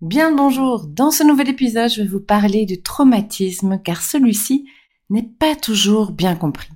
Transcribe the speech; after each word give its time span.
Bien 0.00 0.32
bonjour, 0.32 0.86
dans 0.86 1.10
ce 1.10 1.24
nouvel 1.24 1.48
épisode, 1.48 1.90
je 1.90 2.02
vais 2.02 2.08
vous 2.08 2.20
parler 2.20 2.66
du 2.66 2.80
traumatisme 2.80 3.80
car 3.82 4.00
celui-ci 4.00 4.64
n'est 5.10 5.28
pas 5.40 5.56
toujours 5.56 6.12
bien 6.12 6.36
compris. 6.36 6.68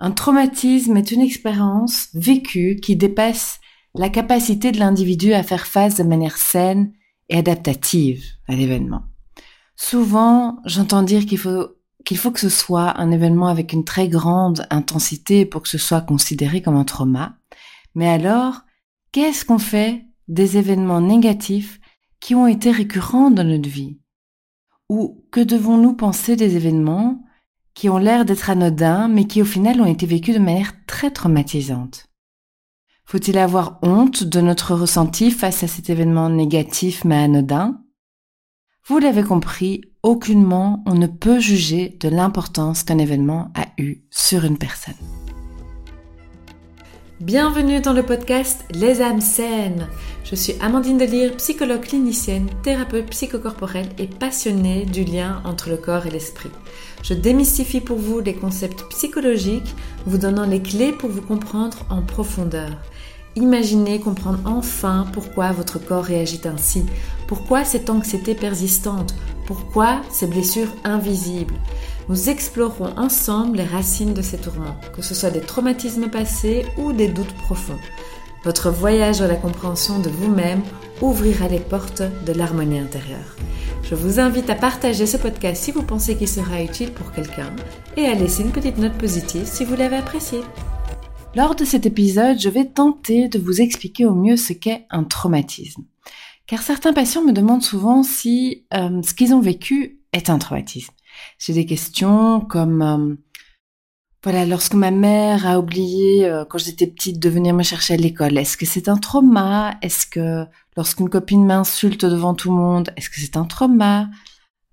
Un 0.00 0.10
traumatisme 0.10 0.96
est 0.96 1.12
une 1.12 1.20
expérience 1.20 2.08
vécue 2.12 2.80
qui 2.82 2.96
dépasse 2.96 3.60
la 3.94 4.08
capacité 4.08 4.72
de 4.72 4.80
l'individu 4.80 5.32
à 5.32 5.44
faire 5.44 5.64
face 5.64 5.98
de 5.98 6.02
manière 6.02 6.38
saine 6.38 6.92
et 7.28 7.38
adaptative 7.38 8.24
à 8.48 8.56
l'événement. 8.56 9.02
Souvent, 9.76 10.58
j'entends 10.64 11.04
dire 11.04 11.26
qu'il 11.26 11.38
faut 11.38 11.68
qu'il 12.04 12.18
faut 12.18 12.32
que 12.32 12.40
ce 12.40 12.48
soit 12.48 12.98
un 12.98 13.12
événement 13.12 13.46
avec 13.46 13.72
une 13.72 13.84
très 13.84 14.08
grande 14.08 14.66
intensité 14.70 15.46
pour 15.46 15.62
que 15.62 15.68
ce 15.68 15.78
soit 15.78 16.00
considéré 16.00 16.62
comme 16.62 16.76
un 16.76 16.84
trauma. 16.84 17.36
Mais 17.94 18.08
alors, 18.08 18.62
qu'est-ce 19.12 19.44
qu'on 19.44 19.60
fait 19.60 20.04
des 20.26 20.56
événements 20.56 21.00
négatifs 21.00 21.79
qui 22.20 22.34
ont 22.34 22.46
été 22.46 22.70
récurrents 22.70 23.30
dans 23.30 23.44
notre 23.44 23.68
vie. 23.68 23.98
Ou 24.88 25.24
que 25.30 25.40
devons-nous 25.40 25.94
penser 25.94 26.36
des 26.36 26.56
événements 26.56 27.24
qui 27.74 27.88
ont 27.88 27.98
l'air 27.98 28.24
d'être 28.24 28.50
anodins, 28.50 29.08
mais 29.08 29.24
qui 29.24 29.40
au 29.42 29.44
final 29.44 29.80
ont 29.80 29.86
été 29.86 30.06
vécus 30.06 30.34
de 30.34 30.40
manière 30.40 30.84
très 30.86 31.10
traumatisante? 31.10 32.06
Faut-il 33.04 33.38
avoir 33.38 33.78
honte 33.82 34.22
de 34.22 34.40
notre 34.40 34.74
ressenti 34.74 35.30
face 35.30 35.62
à 35.62 35.68
cet 35.68 35.90
événement 35.90 36.28
négatif 36.28 37.04
mais 37.04 37.16
anodin? 37.16 37.82
Vous 38.86 38.98
l'avez 38.98 39.22
compris, 39.22 39.82
aucunement 40.02 40.82
on 40.86 40.94
ne 40.94 41.06
peut 41.06 41.40
juger 41.40 41.96
de 42.00 42.08
l'importance 42.08 42.82
qu'un 42.82 42.98
événement 42.98 43.50
a 43.54 43.66
eu 43.78 44.04
sur 44.10 44.44
une 44.44 44.58
personne. 44.58 44.94
Bienvenue 47.20 47.82
dans 47.82 47.92
le 47.92 48.02
podcast 48.02 48.64
Les 48.72 49.02
âmes 49.02 49.20
saines. 49.20 49.88
Je 50.24 50.34
suis 50.34 50.54
Amandine 50.58 50.96
Delire, 50.96 51.36
psychologue 51.36 51.82
clinicienne, 51.82 52.48
thérapeute 52.62 53.10
psychocorporelle 53.10 53.90
et 53.98 54.06
passionnée 54.06 54.86
du 54.86 55.04
lien 55.04 55.42
entre 55.44 55.68
le 55.68 55.76
corps 55.76 56.06
et 56.06 56.10
l'esprit. 56.10 56.48
Je 57.02 57.12
démystifie 57.12 57.82
pour 57.82 57.98
vous 57.98 58.20
les 58.20 58.32
concepts 58.32 58.88
psychologiques, 58.88 59.74
vous 60.06 60.16
donnant 60.16 60.46
les 60.46 60.62
clés 60.62 60.92
pour 60.92 61.10
vous 61.10 61.20
comprendre 61.20 61.76
en 61.90 62.00
profondeur. 62.00 62.70
Imaginez 63.36 64.00
comprendre 64.00 64.40
enfin 64.46 65.06
pourquoi 65.12 65.52
votre 65.52 65.78
corps 65.78 66.04
réagit 66.04 66.40
ainsi, 66.46 66.86
pourquoi 67.28 67.66
cette 67.66 67.90
anxiété 67.90 68.34
persistante, 68.34 69.14
pourquoi 69.46 70.00
ces 70.10 70.26
blessures 70.26 70.74
invisibles. 70.84 71.54
Nous 72.10 72.28
explorerons 72.28 72.92
ensemble 72.96 73.58
les 73.58 73.64
racines 73.64 74.14
de 74.14 74.20
ces 74.20 74.36
tourments, 74.36 74.74
que 74.92 75.00
ce 75.00 75.14
soit 75.14 75.30
des 75.30 75.42
traumatismes 75.42 76.10
passés 76.10 76.66
ou 76.76 76.92
des 76.92 77.06
doutes 77.06 77.32
profonds. 77.34 77.78
Votre 78.42 78.68
voyage 78.68 79.20
à 79.20 79.28
la 79.28 79.36
compréhension 79.36 80.00
de 80.00 80.10
vous-même 80.10 80.60
ouvrira 81.00 81.46
les 81.46 81.60
portes 81.60 82.02
de 82.26 82.32
l'harmonie 82.32 82.80
intérieure. 82.80 83.36
Je 83.84 83.94
vous 83.94 84.18
invite 84.18 84.50
à 84.50 84.56
partager 84.56 85.06
ce 85.06 85.18
podcast 85.18 85.62
si 85.62 85.70
vous 85.70 85.84
pensez 85.84 86.16
qu'il 86.16 86.26
sera 86.26 86.60
utile 86.60 86.90
pour 86.90 87.12
quelqu'un 87.12 87.54
et 87.96 88.06
à 88.06 88.14
laisser 88.16 88.42
une 88.42 88.50
petite 88.50 88.78
note 88.78 88.98
positive 88.98 89.46
si 89.46 89.64
vous 89.64 89.76
l'avez 89.76 89.98
apprécié. 89.98 90.40
Lors 91.36 91.54
de 91.54 91.64
cet 91.64 91.86
épisode, 91.86 92.40
je 92.40 92.48
vais 92.48 92.64
tenter 92.64 93.28
de 93.28 93.38
vous 93.38 93.60
expliquer 93.60 94.06
au 94.06 94.16
mieux 94.16 94.36
ce 94.36 94.52
qu'est 94.52 94.84
un 94.90 95.04
traumatisme. 95.04 95.84
Car 96.48 96.62
certains 96.62 96.92
patients 96.92 97.22
me 97.22 97.30
demandent 97.30 97.62
souvent 97.62 98.02
si 98.02 98.66
euh, 98.74 99.00
ce 99.00 99.14
qu'ils 99.14 99.32
ont 99.32 99.40
vécu 99.40 100.00
est 100.12 100.28
un 100.28 100.38
traumatisme. 100.38 100.92
J'ai 101.38 101.52
des 101.52 101.66
questions 101.66 102.40
comme 102.40 102.82
euh, 102.82 103.14
voilà, 104.22 104.44
lorsque 104.44 104.74
ma 104.74 104.90
mère 104.90 105.46
a 105.46 105.58
oublié 105.58 106.26
euh, 106.26 106.44
quand 106.44 106.58
j'étais 106.58 106.86
petite 106.86 107.18
de 107.18 107.30
venir 107.30 107.54
me 107.54 107.62
chercher 107.62 107.94
à 107.94 107.96
l'école, 107.96 108.36
est-ce 108.36 108.58
que 108.58 108.66
c'est 108.66 108.88
un 108.88 108.98
trauma? 108.98 109.76
Est-ce 109.80 110.06
que 110.06 110.44
lorsqu'une 110.76 111.08
copine 111.08 111.46
m'insulte 111.46 112.04
devant 112.04 112.34
tout 112.34 112.50
le 112.50 112.56
monde, 112.56 112.90
est-ce 112.96 113.08
que 113.08 113.18
c'est 113.18 113.38
un 113.38 113.46
trauma? 113.46 114.10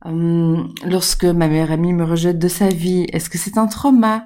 Hum, 0.03 0.73
Lorsque 0.83 1.23
ma 1.23 1.47
meilleure 1.47 1.71
amie 1.71 1.93
me 1.93 2.03
rejette 2.03 2.39
de 2.39 2.49
sa 2.49 2.67
vie, 2.67 3.05
est-ce 3.13 3.29
que 3.29 3.37
c'est 3.37 3.57
un 3.57 3.67
trauma? 3.67 4.25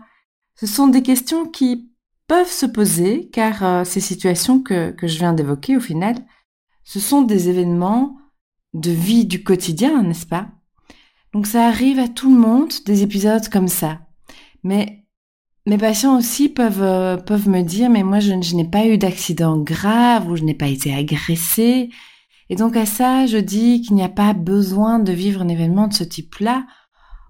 Ce 0.56 0.66
sont 0.66 0.88
des 0.88 1.04
questions 1.04 1.48
qui 1.48 1.92
peuvent 2.28 2.52
se 2.52 2.66
poser 2.66 3.30
car 3.30 3.64
euh, 3.64 3.84
ces 3.84 4.00
situations 4.02 4.62
que, 4.62 4.90
que 4.92 5.08
je 5.08 5.20
viens 5.20 5.34
d'évoquer 5.34 5.78
au 5.78 5.82
final, 5.82 6.16
ce 6.84 7.00
sont 7.00 7.22
des 7.22 7.48
événements 7.48 8.18
de 8.74 8.90
vie 8.90 9.26
du 9.26 9.44
quotidien, 9.44 10.02
n'est-ce 10.02 10.26
pas? 10.26 10.48
Donc 11.34 11.48
ça 11.48 11.66
arrive 11.68 12.00
à 12.00 12.08
tout 12.08 12.34
le 12.34 12.40
monde, 12.40 12.72
des 12.86 13.04
épisodes 13.04 13.48
comme 13.50 13.70
ça. 13.70 14.00
Mais 14.64 15.06
mes 15.66 15.78
patients 15.78 16.18
aussi 16.18 16.50
peuvent, 16.50 16.84
euh, 16.84 17.18
peuvent 17.18 17.48
me 17.48 17.62
dire, 17.62 17.90
mais 17.90 18.04
moi 18.04 18.20
je, 18.20 18.34
n'ai 18.34 18.70
pas 18.70 18.86
eu 18.86 18.98
d'accident 18.98 19.58
grave 19.58 20.28
ou 20.30 20.36
je 20.36 20.44
n'ai 20.44 20.54
pas 20.54 20.68
été 20.68 20.94
agressée. 20.94 21.90
Et 22.50 22.56
donc 22.56 22.76
à 22.76 22.86
ça, 22.86 23.26
je 23.28 23.38
dis 23.38 23.82
qu'il 23.82 23.96
n'y 23.96 24.04
a 24.04 24.10
pas 24.10 24.34
besoin 24.34 25.00
de 25.00 25.14
vivre 25.14 25.42
un 25.42 25.48
événement 25.48 25.88
de 25.88 25.94
ce 25.94 26.04
type-là, 26.04 26.66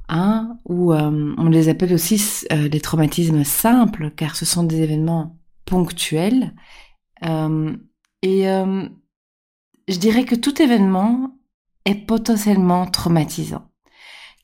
hein, 0.09 0.57
ou 0.65 0.93
euh, 0.93 1.35
on 1.37 1.49
les 1.49 1.69
appelle 1.69 1.93
aussi 1.93 2.45
euh, 2.51 2.67
les 2.69 2.81
traumatismes 2.81 3.43
simples, 3.43 4.11
car 4.11 4.35
ce 4.35 4.45
sont 4.45 4.63
des 4.63 4.81
événements 4.81 5.37
ponctuels. 5.65 6.53
et 8.23 8.43
je 9.87 9.97
dirais 9.97 10.25
que 10.25 10.35
tout 10.35 10.61
événement 10.61 11.37
est 11.85 11.95
potentiellement 11.95 12.87
traumatisant 12.87 13.70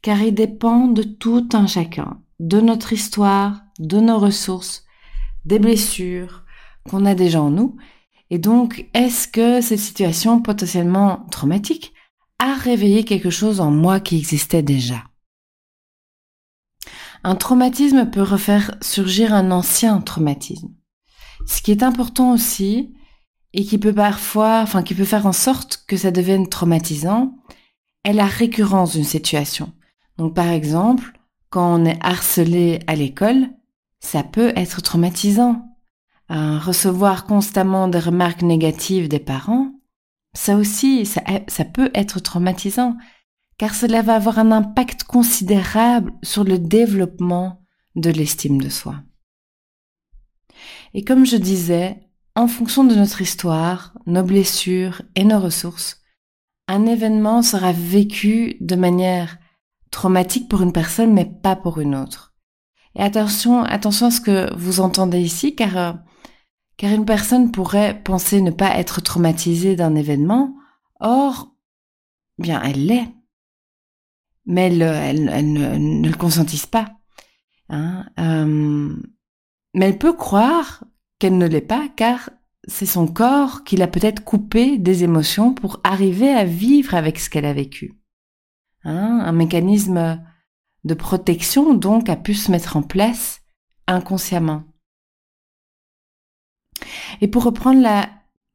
car 0.02 0.22
il 0.22 0.34
dépend 0.34 0.88
de 0.88 1.04
tout 1.04 1.50
un 1.54 1.68
chacun, 1.68 2.22
de 2.40 2.62
notre 2.62 2.94
histoire, 2.94 3.62
de 3.80 4.00
nos 4.00 4.20
ressources, 4.20 4.86
des 5.46 5.60
blessures 5.60 6.44
qu'on 6.90 7.06
a 7.06 7.16
déjà 7.16 7.42
en 7.42 7.50
nous. 7.50 7.78
Et 8.30 8.40
donc, 8.40 8.88
est-ce 8.94 9.28
que 9.28 9.62
cette 9.62 9.80
situation 9.80 10.42
potentiellement 10.42 11.26
traumatique 11.32 11.94
a 12.40 12.54
réveillé 12.54 13.04
quelque 13.04 13.30
chose 13.30 13.60
en 13.60 13.72
moi 13.72 14.00
qui 14.00 14.18
existait 14.18 14.64
déjà? 14.64 15.04
Un 17.24 17.36
traumatisme 17.36 18.10
peut 18.10 18.22
refaire 18.22 18.76
surgir 18.82 19.34
un 19.34 19.52
ancien 19.52 20.02
traumatisme. 20.02 20.70
Ce 21.46 21.62
qui 21.62 21.72
est 21.72 21.84
important 21.84 22.34
aussi, 22.34 22.94
et 23.54 23.64
qui 23.64 23.78
peut 23.78 23.94
parfois, 23.94 24.62
enfin, 24.62 24.84
qui 24.84 24.94
peut 24.94 25.06
faire 25.06 25.26
en 25.26 25.34
sorte 25.34 25.84
que 25.88 25.98
ça 25.98 26.12
devienne 26.12 26.48
traumatisant, 26.48 27.38
est 28.04 28.14
la 28.14 28.26
récurrence 28.26 28.94
d'une 28.94 29.04
situation. 29.04 29.74
Donc 30.18 30.34
par 30.34 30.48
exemple, 30.48 31.14
quand 31.50 31.82
on 31.82 31.86
est 31.86 32.00
harcelé 32.02 32.80
à 32.88 32.96
l'école, 32.96 33.50
ça 34.00 34.24
peut 34.24 34.54
être 34.56 34.82
traumatisant. 34.82 35.64
Euh, 36.30 36.60
recevoir 36.60 37.26
constamment 37.26 37.88
des 37.88 38.00
remarques 38.00 38.42
négatives 38.42 39.08
des 39.08 39.20
parents, 39.20 39.72
ça 40.34 40.58
aussi, 40.58 41.06
ça, 41.06 41.22
ça 41.48 41.64
peut 41.64 41.90
être 41.94 42.20
traumatisant, 42.20 42.98
car 43.58 43.74
cela 43.74 44.02
va 44.02 44.16
avoir 44.16 44.38
un 44.40 44.52
impact 44.52 45.06
considérable 45.06 46.12
sur 46.22 46.44
le 46.44 46.60
développement 46.60 47.64
de 47.96 48.10
l'estime 48.10 48.62
de 48.62 48.70
soi. 48.70 49.02
Et 50.94 51.04
comme 51.04 51.26
je 51.26 51.38
disais, 51.38 52.00
en 52.36 52.48
fonction 52.48 52.84
de 52.84 52.94
notre 52.94 53.22
histoire, 53.22 53.98
nos 54.06 54.24
blessures 54.24 55.02
et 55.16 55.24
nos 55.24 55.40
ressources, 55.40 56.02
un 56.68 56.86
événement 56.86 57.42
sera 57.42 57.72
vécu 57.72 58.58
de 58.62 58.76
manière 58.76 59.38
traumatique 59.92 60.50
pour 60.50 60.62
une 60.62 60.74
personne, 60.74 61.14
mais 61.14 61.26
pas 61.26 61.56
pour 61.56 61.80
une 61.80 61.96
autre. 61.96 62.34
Et 62.96 63.02
attention, 63.02 63.64
attention 63.64 64.08
à 64.08 64.12
ce 64.12 64.22
que 64.22 64.54
vous 64.56 64.80
entendez 64.80 65.20
ici, 65.20 65.56
car, 65.56 65.78
euh, 65.78 65.94
car 66.78 66.92
une 66.92 67.06
personne 67.06 67.52
pourrait 67.52 68.02
penser 68.04 68.42
ne 68.42 68.52
pas 68.52 68.78
être 68.78 69.02
traumatisée 69.02 69.76
d'un 69.76 69.96
événement, 69.96 70.56
or, 71.00 71.56
bien, 72.40 72.62
elle 72.64 72.86
l'est. 72.88 73.08
Mais 74.46 74.68
elle, 74.68 74.82
elle, 74.82 75.54
ne, 75.54 76.08
le 76.08 76.16
consentisse 76.16 76.66
pas. 76.66 76.88
Hein, 77.70 78.06
euh, 78.18 78.96
mais 79.74 79.86
elle 79.88 79.98
peut 79.98 80.14
croire 80.14 80.84
qu'elle 81.20 81.38
ne 81.38 81.48
l'est 81.48 81.62
pas, 81.62 81.88
car 81.96 82.30
c'est 82.68 82.86
son 82.86 83.08
corps 83.08 83.64
qui 83.64 83.78
l'a 83.78 83.88
peut-être 83.88 84.24
coupé 84.24 84.78
des 84.78 85.04
émotions 85.04 85.54
pour 85.54 85.80
arriver 85.84 86.30
à 86.30 86.46
vivre 86.46 86.96
avec 86.96 87.20
ce 87.20 87.30
qu'elle 87.30 87.46
a 87.46 87.54
vécu. 87.54 87.97
Hein, 88.84 89.22
un 89.26 89.32
mécanisme 89.32 90.22
de 90.84 90.94
protection 90.94 91.74
donc 91.74 92.10
a 92.10 92.16
pu 92.16 92.34
se 92.34 92.52
mettre 92.52 92.78
en 92.78 92.84
place 92.84 93.42
inconsciemment. 93.88 94.64
Et 97.22 97.28
pour 97.28 97.44
reprendre 97.44 97.82
la 97.82 98.10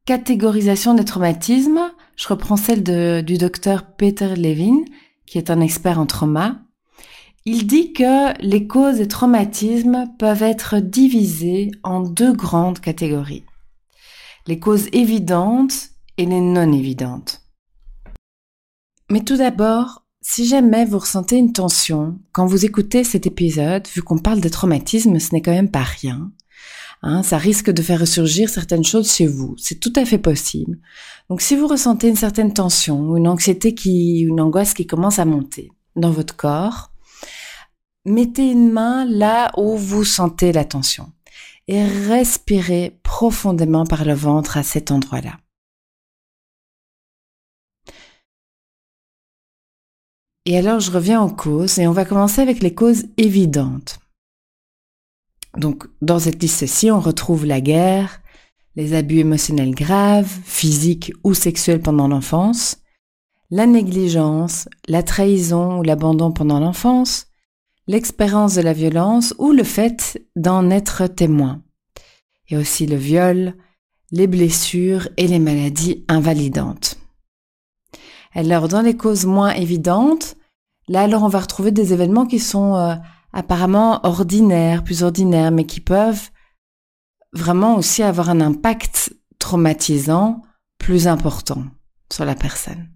catégorisation 0.04 0.94
des 0.94 1.04
traumatismes, 1.04 1.92
je 2.16 2.28
reprends 2.28 2.56
celle 2.56 2.82
du 3.24 3.38
docteur 3.38 3.94
Peter 3.96 4.34
Levin, 4.36 4.84
qui 5.26 5.38
est 5.38 5.50
un 5.50 5.60
expert 5.60 5.98
en 5.98 6.06
trauma. 6.06 6.62
Il 7.44 7.66
dit 7.66 7.92
que 7.92 8.40
les 8.40 8.68
causes 8.68 8.98
des 8.98 9.08
traumatismes 9.08 10.08
peuvent 10.18 10.42
être 10.42 10.78
divisées 10.78 11.72
en 11.82 12.00
deux 12.00 12.32
grandes 12.32 12.80
catégories. 12.80 13.44
Les 14.46 14.60
causes 14.60 14.88
évidentes 14.92 15.90
et 16.18 16.26
les 16.26 16.40
non 16.40 16.72
évidentes. 16.72 17.42
Mais 19.10 19.24
tout 19.24 19.36
d'abord, 19.36 20.01
si 20.22 20.46
jamais 20.46 20.84
vous 20.84 20.98
ressentez 20.98 21.36
une 21.36 21.52
tension 21.52 22.18
quand 22.30 22.46
vous 22.46 22.64
écoutez 22.64 23.02
cet 23.02 23.26
épisode, 23.26 23.86
vu 23.88 24.02
qu'on 24.02 24.18
parle 24.18 24.40
de 24.40 24.48
traumatisme, 24.48 25.18
ce 25.18 25.34
n'est 25.34 25.42
quand 25.42 25.52
même 25.52 25.70
pas 25.70 25.82
rien. 25.82 26.30
Hein, 27.02 27.24
ça 27.24 27.36
risque 27.36 27.70
de 27.70 27.82
faire 27.82 27.98
ressurgir 27.98 28.48
certaines 28.48 28.84
choses 28.84 29.12
chez 29.12 29.26
vous. 29.26 29.56
C'est 29.58 29.80
tout 29.80 29.92
à 29.96 30.04
fait 30.04 30.18
possible. 30.18 30.78
Donc 31.28 31.40
si 31.40 31.56
vous 31.56 31.66
ressentez 31.66 32.08
une 32.08 32.16
certaine 32.16 32.54
tension, 32.54 33.16
une 33.16 33.26
anxiété 33.26 33.74
qui, 33.74 34.20
une 34.20 34.40
angoisse 34.40 34.74
qui 34.74 34.86
commence 34.86 35.18
à 35.18 35.24
monter 35.24 35.72
dans 35.96 36.12
votre 36.12 36.36
corps, 36.36 36.92
mettez 38.04 38.48
une 38.48 38.70
main 38.70 39.04
là 39.04 39.50
où 39.56 39.76
vous 39.76 40.04
sentez 40.04 40.52
la 40.52 40.64
tension 40.64 41.10
et 41.66 41.84
respirez 41.84 43.00
profondément 43.02 43.84
par 43.86 44.04
le 44.04 44.14
ventre 44.14 44.56
à 44.56 44.62
cet 44.62 44.92
endroit-là. 44.92 45.41
Et 50.44 50.58
alors 50.58 50.80
je 50.80 50.90
reviens 50.90 51.22
aux 51.22 51.30
causes 51.30 51.78
et 51.78 51.86
on 51.86 51.92
va 51.92 52.04
commencer 52.04 52.40
avec 52.40 52.62
les 52.62 52.74
causes 52.74 53.04
évidentes. 53.16 54.00
Donc 55.56 55.86
dans 56.00 56.18
cette 56.18 56.42
liste-ci, 56.42 56.90
on 56.90 57.00
retrouve 57.00 57.46
la 57.46 57.60
guerre, 57.60 58.20
les 58.74 58.94
abus 58.94 59.18
émotionnels 59.18 59.74
graves, 59.74 60.32
physiques 60.44 61.12
ou 61.22 61.34
sexuels 61.34 61.80
pendant 61.80 62.08
l'enfance, 62.08 62.78
la 63.50 63.66
négligence, 63.66 64.68
la 64.88 65.02
trahison 65.02 65.78
ou 65.78 65.82
l'abandon 65.82 66.32
pendant 66.32 66.58
l'enfance, 66.58 67.26
l'expérience 67.86 68.54
de 68.54 68.62
la 68.62 68.72
violence 68.72 69.34
ou 69.38 69.52
le 69.52 69.64
fait 69.64 70.26
d'en 70.36 70.70
être 70.70 71.06
témoin. 71.06 71.62
Et 72.48 72.56
aussi 72.56 72.86
le 72.86 72.96
viol, 72.96 73.54
les 74.10 74.26
blessures 74.26 75.08
et 75.16 75.26
les 75.26 75.38
maladies 75.38 76.04
invalidantes. 76.08 77.01
Alors 78.34 78.68
dans 78.68 78.80
les 78.80 78.96
causes 78.96 79.26
moins 79.26 79.52
évidentes, 79.52 80.36
là 80.88 81.02
alors 81.02 81.22
on 81.22 81.28
va 81.28 81.40
retrouver 81.40 81.70
des 81.70 81.92
événements 81.92 82.26
qui 82.26 82.38
sont 82.38 82.76
euh, 82.76 82.94
apparemment 83.32 84.00
ordinaires, 84.06 84.84
plus 84.84 85.02
ordinaires, 85.02 85.50
mais 85.50 85.66
qui 85.66 85.80
peuvent 85.80 86.30
vraiment 87.32 87.76
aussi 87.76 88.02
avoir 88.02 88.30
un 88.30 88.40
impact 88.40 89.14
traumatisant 89.38 90.42
plus 90.78 91.06
important 91.08 91.64
sur 92.12 92.24
la 92.24 92.34
personne. 92.34 92.88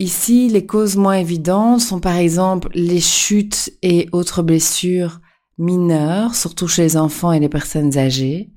Ici, 0.00 0.48
les 0.48 0.64
causes 0.64 0.96
moins 0.96 1.16
évidentes 1.16 1.80
sont 1.80 1.98
par 1.98 2.16
exemple 2.16 2.68
les 2.74 3.00
chutes 3.00 3.72
et 3.82 4.08
autres 4.12 4.42
blessures 4.42 5.20
mineures, 5.58 6.36
surtout 6.36 6.68
chez 6.68 6.82
les 6.82 6.96
enfants 6.96 7.32
et 7.32 7.40
les 7.40 7.48
personnes 7.48 7.98
âgées, 7.98 8.52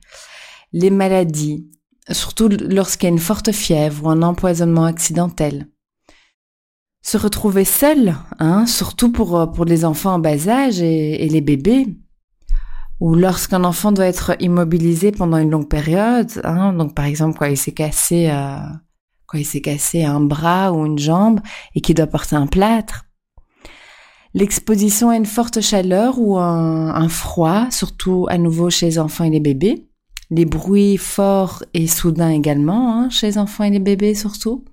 les 0.72 0.92
maladies, 0.92 1.72
surtout 2.10 2.50
lorsqu'il 2.50 3.08
y 3.08 3.12
a 3.12 3.14
une 3.14 3.20
forte 3.20 3.52
fièvre 3.52 4.06
ou 4.06 4.10
un 4.10 4.22
empoisonnement 4.22 4.86
accidentel. 4.86 5.68
Se 7.04 7.18
retrouver 7.18 7.66
seul, 7.66 8.16
hein, 8.40 8.66
surtout 8.68 9.12
pour, 9.12 9.52
pour 9.52 9.66
les 9.66 9.86
enfants 9.86 10.14
en 10.14 10.20
bas 10.20 10.48
âge 10.48 10.82
et, 10.82 11.28
les 11.28 11.42
bébés, 11.42 11.88
ou 13.00 13.16
lorsqu'un 13.16 13.64
enfant 13.64 13.92
doit 13.92 14.06
être 14.06 14.36
immobilisé 14.40 15.12
pendant 15.12 15.38
une 15.38 15.50
longue 15.50 15.70
période, 15.70 16.30
hein, 16.44 16.74
donc 16.74 16.94
par 16.94 17.06
exemple 17.06 17.40
quand 17.40 17.48
il 17.48 17.58
s'est 17.58 17.72
cassé, 17.72 18.30
euh, 18.30 18.60
cassé 19.64 20.04
un 20.04 20.20
bras 20.20 20.72
ou 20.74 20.86
une 20.86 21.00
jambe 21.00 21.40
et 21.74 21.82
qu'il 21.82 21.96
doit 21.96 22.06
porter 22.06 22.36
un 22.36 22.46
plâtre. 22.46 23.06
L'exposition 24.36 25.10
à 25.10 25.18
une 25.18 25.26
forte 25.26 25.60
chaleur 25.60 26.20
ou 26.20 26.38
un 26.38 27.10
froid, 27.10 27.70
surtout 27.70 28.28
à 28.30 28.38
nouveau 28.38 28.70
chez 28.70 28.86
les 28.86 29.00
enfants 29.00 29.26
et 29.26 29.30
les 29.30 29.42
bébés 29.42 29.91
les 30.32 30.46
bruits 30.46 30.98
forts 30.98 31.64
et 31.74 31.88
soudains 31.88 32.32
également, 32.32 32.96
hein, 32.96 33.10
chez 33.10 33.28
les 33.28 33.38
enfants 33.38 33.66
et 33.66 33.70
les 33.70 33.80
bébés 33.80 34.16
surtout, 34.16 34.66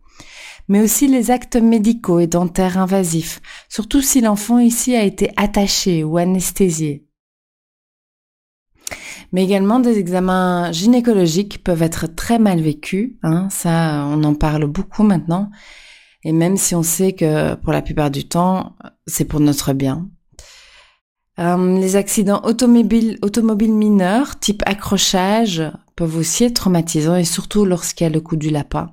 mais 0.69 0.81
aussi 0.81 1.09
les 1.09 1.31
actes 1.31 1.57
médicaux 1.57 2.21
et 2.21 2.27
dentaires 2.27 2.79
invasifs, 2.79 3.43
surtout 3.69 4.01
si 4.01 4.21
l'enfant 4.21 4.59
ici 4.61 4.95
a 4.95 5.03
été 5.03 5.31
attaché 5.37 6.05
ou 6.05 6.17
anesthésié. 6.17 7.05
Mais 9.33 9.45
également 9.45 9.81
des 9.81 9.99
examens 9.99 10.73
gynécologiques 10.73 11.63
peuvent 11.63 11.83
être 11.83 12.07
très 12.07 12.39
mal 12.39 12.61
vécus, 12.61 13.17
hein, 13.23 13.49
ça 13.51 14.07
on 14.09 14.23
en 14.25 14.35
parle 14.35 14.67
beaucoup 14.67 15.03
maintenant, 15.03 15.51
et 16.23 16.33
même 16.33 16.57
si 16.57 16.75
on 16.75 16.83
sait 16.83 17.13
que 17.13 17.55
pour 17.57 17.73
la 17.73 17.83
plupart 17.83 18.11
du 18.11 18.29
temps 18.29 18.77
c'est 19.07 19.25
pour 19.25 19.41
notre 19.41 19.73
bien, 19.73 20.09
euh, 21.38 21.79
les 21.79 21.96
accidents 21.96 22.43
automobiles, 22.44 23.19
mineurs, 23.73 24.38
type 24.38 24.62
accrochage, 24.67 25.62
peuvent 25.94 26.17
aussi 26.17 26.44
être 26.44 26.55
traumatisants 26.55 27.17
et 27.17 27.25
surtout 27.25 27.64
lorsqu'il 27.64 28.05
y 28.05 28.11
a 28.11 28.12
le 28.12 28.20
coup 28.20 28.37
du 28.37 28.50
lapin. 28.50 28.90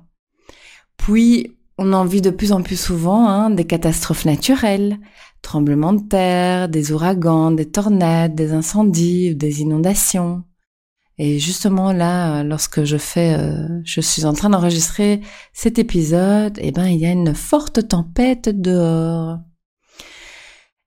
Puis, 0.96 1.56
on 1.78 1.92
en 1.92 2.04
vit 2.04 2.22
de 2.22 2.30
plus 2.30 2.52
en 2.52 2.62
plus 2.62 2.80
souvent 2.80 3.28
hein, 3.28 3.50
des 3.50 3.64
catastrophes 3.64 4.24
naturelles, 4.24 4.98
tremblements 5.42 5.92
de 5.92 6.08
terre, 6.08 6.68
des 6.68 6.92
ouragans, 6.92 7.50
des 7.50 7.70
tornades, 7.70 8.34
des 8.34 8.52
incendies, 8.52 9.34
des 9.34 9.60
inondations. 9.60 10.42
Et 11.18 11.38
justement 11.38 11.92
là, 11.92 12.42
lorsque 12.42 12.84
je 12.84 12.96
fais, 12.96 13.34
euh, 13.34 13.80
je 13.84 14.00
suis 14.00 14.24
en 14.24 14.34
train 14.34 14.50
d'enregistrer 14.50 15.20
cet 15.52 15.78
épisode, 15.78 16.58
eh 16.60 16.72
ben 16.72 16.86
il 16.86 16.98
y 16.98 17.06
a 17.06 17.10
une 17.10 17.34
forte 17.34 17.88
tempête 17.88 18.48
dehors. 18.48 19.38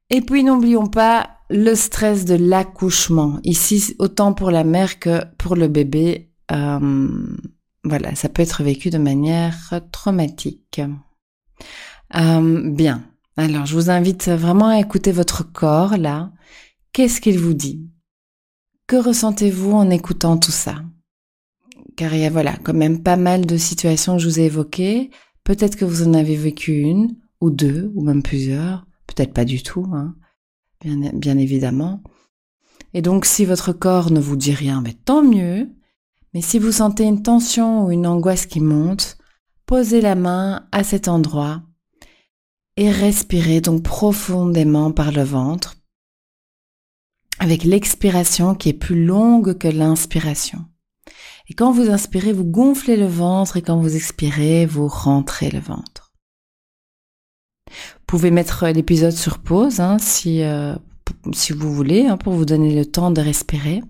Et 0.09 0.21
puis 0.21 0.43
n'oublions 0.43 0.87
pas 0.87 1.29
le 1.49 1.75
stress 1.75 2.25
de 2.25 2.35
l'accouchement. 2.35 3.39
Ici, 3.43 3.95
autant 3.99 4.33
pour 4.33 4.51
la 4.51 4.63
mère 4.63 4.99
que 4.99 5.23
pour 5.37 5.55
le 5.55 5.67
bébé, 5.67 6.31
euh, 6.51 7.09
voilà, 7.83 8.15
ça 8.15 8.29
peut 8.29 8.41
être 8.41 8.63
vécu 8.63 8.89
de 8.89 8.97
manière 8.97 9.81
traumatique. 9.91 10.81
Euh, 12.15 12.71
bien. 12.71 13.03
Alors, 13.37 13.65
je 13.65 13.73
vous 13.73 13.89
invite 13.89 14.27
vraiment 14.29 14.67
à 14.67 14.79
écouter 14.79 15.11
votre 15.11 15.49
corps 15.49 15.97
là. 15.97 16.31
Qu'est-ce 16.91 17.21
qu'il 17.21 17.39
vous 17.39 17.53
dit? 17.53 17.87
Que 18.87 18.95
ressentez-vous 18.95 19.71
en 19.71 19.89
écoutant 19.91 20.37
tout 20.37 20.51
ça? 20.51 20.75
Car 21.95 22.13
il 22.13 22.21
y 22.21 22.25
a 22.25 22.29
voilà 22.29 22.55
quand 22.63 22.73
même 22.73 23.03
pas 23.03 23.17
mal 23.17 23.45
de 23.45 23.57
situations 23.57 24.17
que 24.17 24.23
je 24.23 24.27
vous 24.27 24.39
ai 24.39 24.45
évoquées. 24.45 25.11
Peut-être 25.43 25.75
que 25.75 25.85
vous 25.85 26.07
en 26.07 26.13
avez 26.13 26.35
vécu 26.35 26.79
une 26.79 27.15
ou 27.41 27.49
deux 27.49 27.91
ou 27.95 28.03
même 28.03 28.23
plusieurs. 28.23 28.85
Peut-être 29.15 29.33
pas 29.33 29.45
du 29.45 29.63
tout. 29.63 29.85
Hein 29.93 30.15
bien, 30.83 31.37
évidemment. 31.37 32.01
Et 32.93 33.01
donc 33.01 33.25
si 33.25 33.45
votre 33.45 33.73
corps 33.73 34.11
ne 34.11 34.19
vous 34.19 34.35
dit 34.35 34.53
rien, 34.53 34.81
mais 34.81 34.93
tant 34.93 35.23
mieux. 35.23 35.69
Mais 36.33 36.41
si 36.41 36.59
vous 36.59 36.71
sentez 36.71 37.03
une 37.03 37.23
tension 37.23 37.85
ou 37.85 37.91
une 37.91 38.07
angoisse 38.07 38.45
qui 38.45 38.61
monte, 38.61 39.17
posez 39.65 40.01
la 40.01 40.15
main 40.15 40.67
à 40.71 40.83
cet 40.83 41.07
endroit 41.07 41.63
et 42.77 42.91
respirez 42.91 43.61
donc 43.61 43.83
profondément 43.83 44.91
par 44.91 45.11
le 45.11 45.23
ventre 45.23 45.75
avec 47.39 47.63
l'expiration 47.63 48.53
qui 48.53 48.69
est 48.69 48.73
plus 48.73 49.05
longue 49.05 49.57
que 49.57 49.67
l'inspiration. 49.67 50.65
Et 51.47 51.53
quand 51.53 51.71
vous 51.71 51.89
inspirez, 51.89 52.31
vous 52.31 52.45
gonflez 52.45 52.95
le 52.95 53.07
ventre 53.07 53.57
et 53.57 53.61
quand 53.61 53.79
vous 53.79 53.95
expirez, 53.95 54.65
vous 54.65 54.87
rentrez 54.87 55.49
le 55.49 55.59
ventre. 55.59 56.08
Vous 57.69 58.05
pouvez 58.07 58.31
mettre 58.31 58.67
l'épisode 58.67 59.13
sur 59.13 59.39
pause 59.39 59.79
hein, 59.79 59.97
si, 59.99 60.43
euh, 60.43 60.75
si 61.33 61.53
vous 61.53 61.73
voulez, 61.73 62.05
hein, 62.05 62.17
pour 62.17 62.33
vous 62.33 62.45
donner 62.45 62.75
le 62.75 62.85
temps 62.85 63.11
de 63.11 63.21
respirer. 63.21 63.81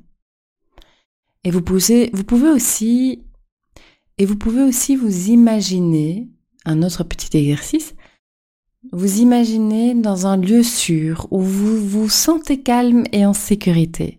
Et 1.44 1.52
vous 1.52 1.62
pouvez, 1.62 2.10
vous 2.14 2.24
pouvez 2.24 2.50
aussi, 2.50 3.24
et 4.18 4.26
vous 4.26 4.36
pouvez 4.36 4.62
aussi 4.62 4.96
vous 4.96 5.30
imaginer, 5.30 6.28
un 6.66 6.84
autre 6.84 7.04
petit 7.04 7.38
exercice, 7.38 7.96
vous 8.92 9.20
imaginez 9.20 9.94
dans 9.94 10.28
un 10.28 10.38
lieu 10.38 10.64
sûr 10.64 11.28
où 11.32 11.42
vous 11.42 11.86
vous 11.86 12.10
sentez 12.10 12.62
calme 12.62 13.04
et 13.12 13.26
en 13.26 13.34
sécurité. 13.34 14.19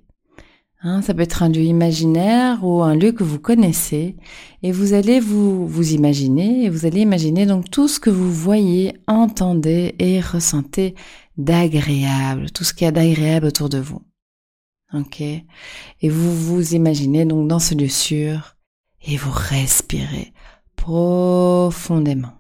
Hein, 0.83 1.03
ça 1.03 1.13
peut 1.13 1.21
être 1.21 1.43
un 1.43 1.51
lieu 1.51 1.61
imaginaire 1.61 2.65
ou 2.65 2.83
un 2.83 2.95
lieu 2.95 3.13
que 3.13 3.23
vous 3.23 3.39
connaissez 3.39 4.17
et 4.63 4.73
vous 4.73 4.95
allez 4.95 5.21
vous, 5.21 5.67
vous 5.67 5.93
imaginer 5.93 6.65
et 6.65 6.71
vous 6.71 6.87
allez 6.87 7.01
imaginer 7.01 7.45
donc 7.45 7.71
tout 7.71 7.87
ce 7.87 8.01
que 8.01 8.09
vous 8.09 8.33
voyez, 8.33 8.95
entendez 9.07 9.95
et 9.99 10.21
ressentez 10.21 10.95
d'agréable, 11.37 12.51
tout 12.51 12.65
ce 12.65 12.73
qu'il 12.73 12.87
y 12.87 12.89
a 12.89 12.93
d'agréable 12.93 13.47
autour 13.47 13.69
de 13.69 13.79
vous. 13.79 14.01
Ok? 14.95 15.21
Et 15.21 16.09
vous 16.09 16.35
vous 16.35 16.75
imaginez 16.75 17.27
donc 17.27 17.47
dans 17.47 17.59
ce 17.59 17.75
lieu 17.75 17.89
sûr 17.89 18.57
et 19.03 19.19
vous 19.19 19.33
respirez 19.33 20.33
profondément. 20.77 22.33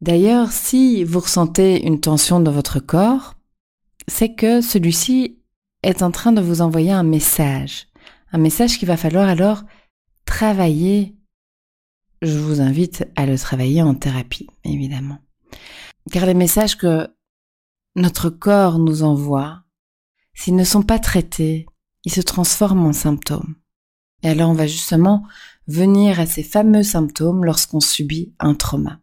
D'ailleurs, 0.00 0.50
si 0.50 1.04
vous 1.04 1.20
ressentez 1.20 1.86
une 1.86 2.00
tension 2.00 2.40
dans 2.40 2.50
votre 2.50 2.80
corps, 2.80 3.36
c'est 4.08 4.34
que 4.34 4.60
celui-ci 4.60 5.38
est 5.82 6.02
en 6.02 6.10
train 6.10 6.32
de 6.32 6.40
vous 6.40 6.60
envoyer 6.60 6.92
un 6.92 7.02
message. 7.02 7.88
Un 8.32 8.38
message 8.38 8.78
qu'il 8.78 8.88
va 8.88 8.96
falloir 8.96 9.28
alors 9.28 9.62
travailler. 10.24 11.16
Je 12.22 12.38
vous 12.38 12.60
invite 12.60 13.06
à 13.16 13.26
le 13.26 13.38
travailler 13.38 13.82
en 13.82 13.94
thérapie, 13.94 14.48
évidemment. 14.64 15.18
Car 16.10 16.26
les 16.26 16.34
messages 16.34 16.76
que 16.76 17.08
notre 17.96 18.30
corps 18.30 18.78
nous 18.78 19.02
envoie, 19.02 19.62
s'ils 20.34 20.56
ne 20.56 20.64
sont 20.64 20.82
pas 20.82 20.98
traités, 20.98 21.66
ils 22.04 22.12
se 22.12 22.20
transforment 22.20 22.86
en 22.86 22.92
symptômes. 22.92 23.54
Et 24.22 24.28
alors 24.28 24.50
on 24.50 24.54
va 24.54 24.66
justement 24.66 25.26
venir 25.66 26.18
à 26.18 26.26
ces 26.26 26.42
fameux 26.42 26.82
symptômes 26.82 27.44
lorsqu'on 27.44 27.80
subit 27.80 28.34
un 28.38 28.54
trauma. 28.54 29.00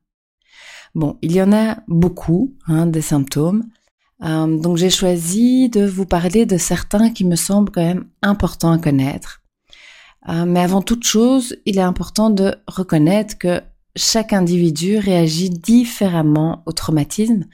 Bon, 0.93 1.17
il 1.21 1.31
y 1.31 1.41
en 1.41 1.53
a 1.53 1.77
beaucoup, 1.87 2.57
hein, 2.67 2.85
des 2.85 3.01
symptômes. 3.01 3.63
Euh, 4.23 4.57
donc 4.57 4.77
j'ai 4.77 4.89
choisi 4.89 5.69
de 5.69 5.85
vous 5.85 6.05
parler 6.05 6.45
de 6.45 6.57
certains 6.57 7.09
qui 7.09 7.25
me 7.25 7.35
semblent 7.35 7.71
quand 7.71 7.83
même 7.83 8.05
importants 8.21 8.71
à 8.71 8.77
connaître. 8.77 9.41
Euh, 10.29 10.45
mais 10.45 10.59
avant 10.59 10.81
toute 10.81 11.03
chose, 11.03 11.55
il 11.65 11.77
est 11.77 11.81
important 11.81 12.29
de 12.29 12.55
reconnaître 12.67 13.37
que 13.37 13.61
chaque 13.95 14.33
individu 14.33 14.97
réagit 14.97 15.49
différemment 15.49 16.63
au 16.65 16.71
traumatisme 16.71 17.45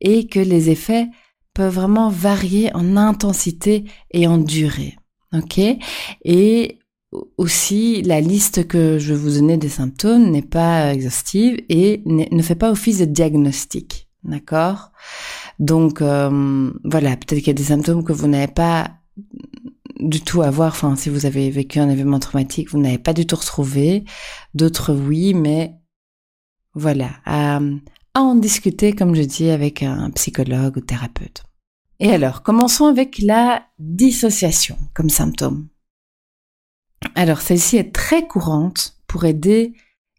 et 0.00 0.28
que 0.28 0.40
les 0.40 0.70
effets 0.70 1.08
peuvent 1.52 1.74
vraiment 1.74 2.08
varier 2.08 2.74
en 2.74 2.96
intensité 2.96 3.84
et 4.10 4.26
en 4.26 4.38
durée. 4.38 4.96
Ok? 5.32 5.60
Et 6.24 6.78
aussi, 7.38 8.02
la 8.02 8.20
liste 8.20 8.66
que 8.66 8.98
je 8.98 9.14
vous 9.14 9.38
donner 9.38 9.56
des 9.56 9.68
symptômes 9.68 10.30
n'est 10.30 10.42
pas 10.42 10.92
exhaustive 10.92 11.60
et 11.68 12.02
ne 12.06 12.42
fait 12.42 12.54
pas 12.54 12.70
office 12.70 12.98
de 12.98 13.04
diagnostic. 13.04 14.08
D'accord? 14.24 14.90
Donc, 15.58 16.02
euh, 16.02 16.70
voilà, 16.84 17.16
peut-être 17.16 17.38
qu'il 17.38 17.48
y 17.48 17.50
a 17.50 17.54
des 17.54 17.64
symptômes 17.64 18.04
que 18.04 18.12
vous 18.12 18.26
n'avez 18.26 18.52
pas 18.52 18.90
du 20.00 20.20
tout 20.20 20.42
à 20.42 20.50
voir. 20.50 20.72
Enfin, 20.72 20.96
si 20.96 21.08
vous 21.08 21.26
avez 21.26 21.50
vécu 21.50 21.78
un 21.78 21.88
événement 21.88 22.18
traumatique, 22.18 22.70
vous 22.70 22.78
n'avez 22.80 22.98
pas 22.98 23.12
du 23.12 23.26
tout 23.26 23.36
retrouvé. 23.36 24.04
D'autres, 24.54 24.94
oui, 24.94 25.34
mais 25.34 25.74
voilà, 26.74 27.10
à, 27.24 27.60
à 28.14 28.20
en 28.20 28.34
discuter, 28.34 28.92
comme 28.92 29.14
je 29.14 29.22
dis, 29.22 29.50
avec 29.50 29.82
un 29.82 30.10
psychologue 30.10 30.76
ou 30.76 30.80
thérapeute. 30.80 31.44
Et 32.00 32.10
alors, 32.10 32.42
commençons 32.42 32.86
avec 32.86 33.18
la 33.20 33.64
dissociation 33.78 34.76
comme 34.94 35.10
symptôme. 35.10 35.68
Alors, 37.14 37.40
celle-ci 37.40 37.76
est 37.76 37.94
très 37.94 38.26
courante 38.26 38.96
pour 39.06 39.24
aider 39.24 39.74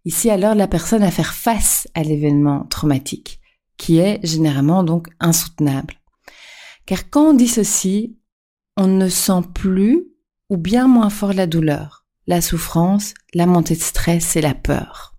ici 0.05 0.29
alors 0.29 0.55
la 0.55 0.67
personne 0.67 1.03
à 1.03 1.11
faire 1.11 1.33
face 1.33 1.87
à 1.93 2.03
l'événement 2.03 2.65
traumatique, 2.65 3.39
qui 3.77 3.99
est 3.99 4.25
généralement 4.25 4.83
donc 4.83 5.09
insoutenable. 5.19 5.95
Car 6.85 7.09
quand 7.09 7.31
on 7.31 7.33
dissocie, 7.33 8.11
on 8.77 8.87
ne 8.87 9.09
sent 9.09 9.41
plus 9.53 10.05
ou 10.49 10.57
bien 10.57 10.87
moins 10.87 11.09
fort 11.09 11.33
la 11.33 11.47
douleur, 11.47 12.05
la 12.27 12.41
souffrance, 12.41 13.13
la 13.33 13.45
montée 13.45 13.75
de 13.75 13.81
stress 13.81 14.35
et 14.35 14.41
la 14.41 14.53
peur. 14.53 15.15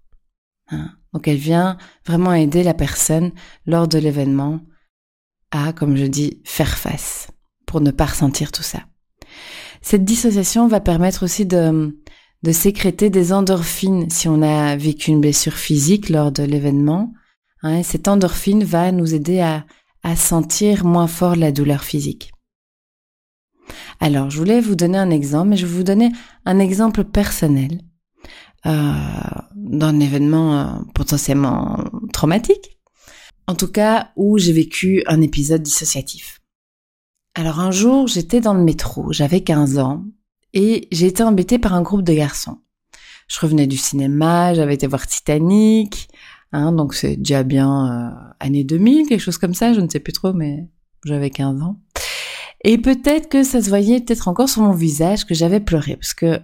Hein? 0.68 0.90
donc 1.16 1.28
elle 1.28 1.36
vient 1.38 1.78
vraiment 2.04 2.34
aider 2.34 2.62
la 2.62 2.74
personne 2.74 3.30
lors 3.64 3.88
de 3.88 3.96
l'événement 3.96 4.60
à, 5.50 5.72
comme 5.72 5.96
je 5.96 6.04
dis, 6.04 6.42
faire 6.44 6.76
face 6.76 7.28
pour 7.64 7.80
ne 7.80 7.90
pas 7.90 8.04
ressentir 8.04 8.52
tout 8.52 8.62
ça. 8.62 8.80
Cette 9.80 10.04
dissociation 10.04 10.68
va 10.68 10.80
permettre 10.80 11.24
aussi 11.24 11.46
de 11.46 11.94
sécréter 12.52 13.08
des 13.08 13.32
endorphines 13.32 14.10
si 14.10 14.28
on 14.28 14.42
a 14.42 14.76
vécu 14.76 15.10
une 15.10 15.22
blessure 15.22 15.54
physique 15.54 16.10
lors 16.10 16.32
de 16.32 16.42
l'événement. 16.42 17.14
Hein, 17.66 17.82
cette 17.82 18.06
endorphine 18.06 18.62
va 18.62 18.92
nous 18.92 19.14
aider 19.14 19.40
à, 19.40 19.66
à 20.04 20.14
sentir 20.14 20.84
moins 20.84 21.08
fort 21.08 21.34
la 21.34 21.50
douleur 21.50 21.82
physique. 21.82 22.32
Alors, 23.98 24.30
je 24.30 24.38
voulais 24.38 24.60
vous 24.60 24.76
donner 24.76 24.98
un 24.98 25.10
exemple, 25.10 25.48
mais 25.48 25.56
je 25.56 25.66
vais 25.66 25.74
vous 25.74 25.82
donner 25.82 26.12
un 26.44 26.60
exemple 26.60 27.02
personnel 27.02 27.80
euh, 28.66 28.92
d'un 29.56 29.98
événement 29.98 30.58
euh, 30.58 30.66
potentiellement 30.94 31.82
traumatique. 32.12 32.78
En 33.48 33.56
tout 33.56 33.68
cas, 33.68 34.10
où 34.14 34.38
j'ai 34.38 34.52
vécu 34.52 35.02
un 35.06 35.20
épisode 35.20 35.62
dissociatif. 35.62 36.40
Alors 37.34 37.58
un 37.58 37.72
jour, 37.72 38.06
j'étais 38.06 38.40
dans 38.40 38.54
le 38.54 38.62
métro, 38.62 39.12
j'avais 39.12 39.42
15 39.42 39.78
ans, 39.78 40.04
et 40.52 40.88
j'ai 40.90 41.06
été 41.06 41.22
embêtée 41.22 41.58
par 41.58 41.74
un 41.74 41.82
groupe 41.82 42.02
de 42.02 42.14
garçons. 42.14 42.58
Je 43.28 43.40
revenais 43.40 43.66
du 43.66 43.76
cinéma, 43.76 44.54
j'avais 44.54 44.74
été 44.74 44.86
voir 44.86 45.06
Titanic, 45.06 46.08
hein, 46.56 46.72
donc 46.72 46.94
c'est 46.94 47.16
déjà 47.16 47.42
bien 47.42 47.86
euh, 47.86 48.32
année 48.40 48.64
2000, 48.64 49.06
quelque 49.06 49.20
chose 49.20 49.38
comme 49.38 49.54
ça, 49.54 49.72
je 49.72 49.80
ne 49.80 49.88
sais 49.88 50.00
plus 50.00 50.12
trop, 50.12 50.32
mais 50.32 50.68
j'avais 51.04 51.30
15 51.30 51.62
ans. 51.62 51.80
Et 52.64 52.78
peut-être 52.78 53.28
que 53.28 53.42
ça 53.42 53.62
se 53.62 53.68
voyait 53.68 54.00
peut-être 54.00 54.28
encore 54.28 54.48
sur 54.48 54.62
mon 54.62 54.72
visage 54.72 55.24
que 55.24 55.34
j'avais 55.34 55.60
pleuré, 55.60 55.96
parce 55.96 56.14
que 56.14 56.40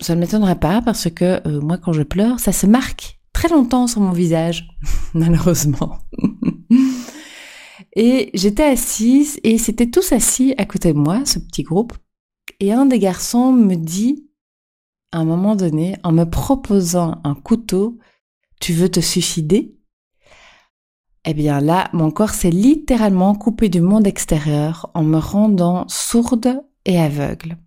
ça 0.00 0.14
ne 0.14 0.20
m'étonnerait 0.20 0.58
pas, 0.58 0.80
parce 0.80 1.10
que 1.10 1.46
euh, 1.46 1.60
moi 1.60 1.78
quand 1.78 1.92
je 1.92 2.02
pleure, 2.02 2.40
ça 2.40 2.52
se 2.52 2.66
marque 2.66 3.20
très 3.32 3.48
longtemps 3.48 3.86
sur 3.86 4.00
mon 4.00 4.12
visage, 4.12 4.68
malheureusement. 5.14 5.98
et 7.96 8.30
j'étais 8.34 8.64
assise, 8.64 9.38
et 9.42 9.58
c'était 9.58 9.90
tous 9.90 10.12
assis 10.12 10.54
à 10.56 10.64
côté 10.64 10.92
de 10.92 10.98
moi, 10.98 11.24
ce 11.26 11.38
petit 11.38 11.62
groupe, 11.62 11.92
et 12.60 12.72
un 12.72 12.86
des 12.86 12.98
garçons 12.98 13.52
me 13.52 13.74
dit, 13.74 14.28
à 15.12 15.18
un 15.18 15.24
moment 15.24 15.56
donné, 15.56 15.96
en 16.02 16.12
me 16.12 16.24
proposant 16.24 17.20
un 17.24 17.34
couteau, 17.34 17.98
tu 18.60 18.72
veux 18.72 18.90
te 18.90 19.00
suicider? 19.00 19.76
Eh 21.24 21.34
bien 21.34 21.60
là, 21.60 21.90
mon 21.92 22.10
corps 22.10 22.30
s'est 22.30 22.50
littéralement 22.50 23.34
coupé 23.34 23.68
du 23.68 23.80
monde 23.80 24.06
extérieur 24.06 24.90
en 24.94 25.02
me 25.02 25.18
rendant 25.18 25.86
sourde 25.88 26.62
et 26.84 26.98
aveugle. 26.98 27.58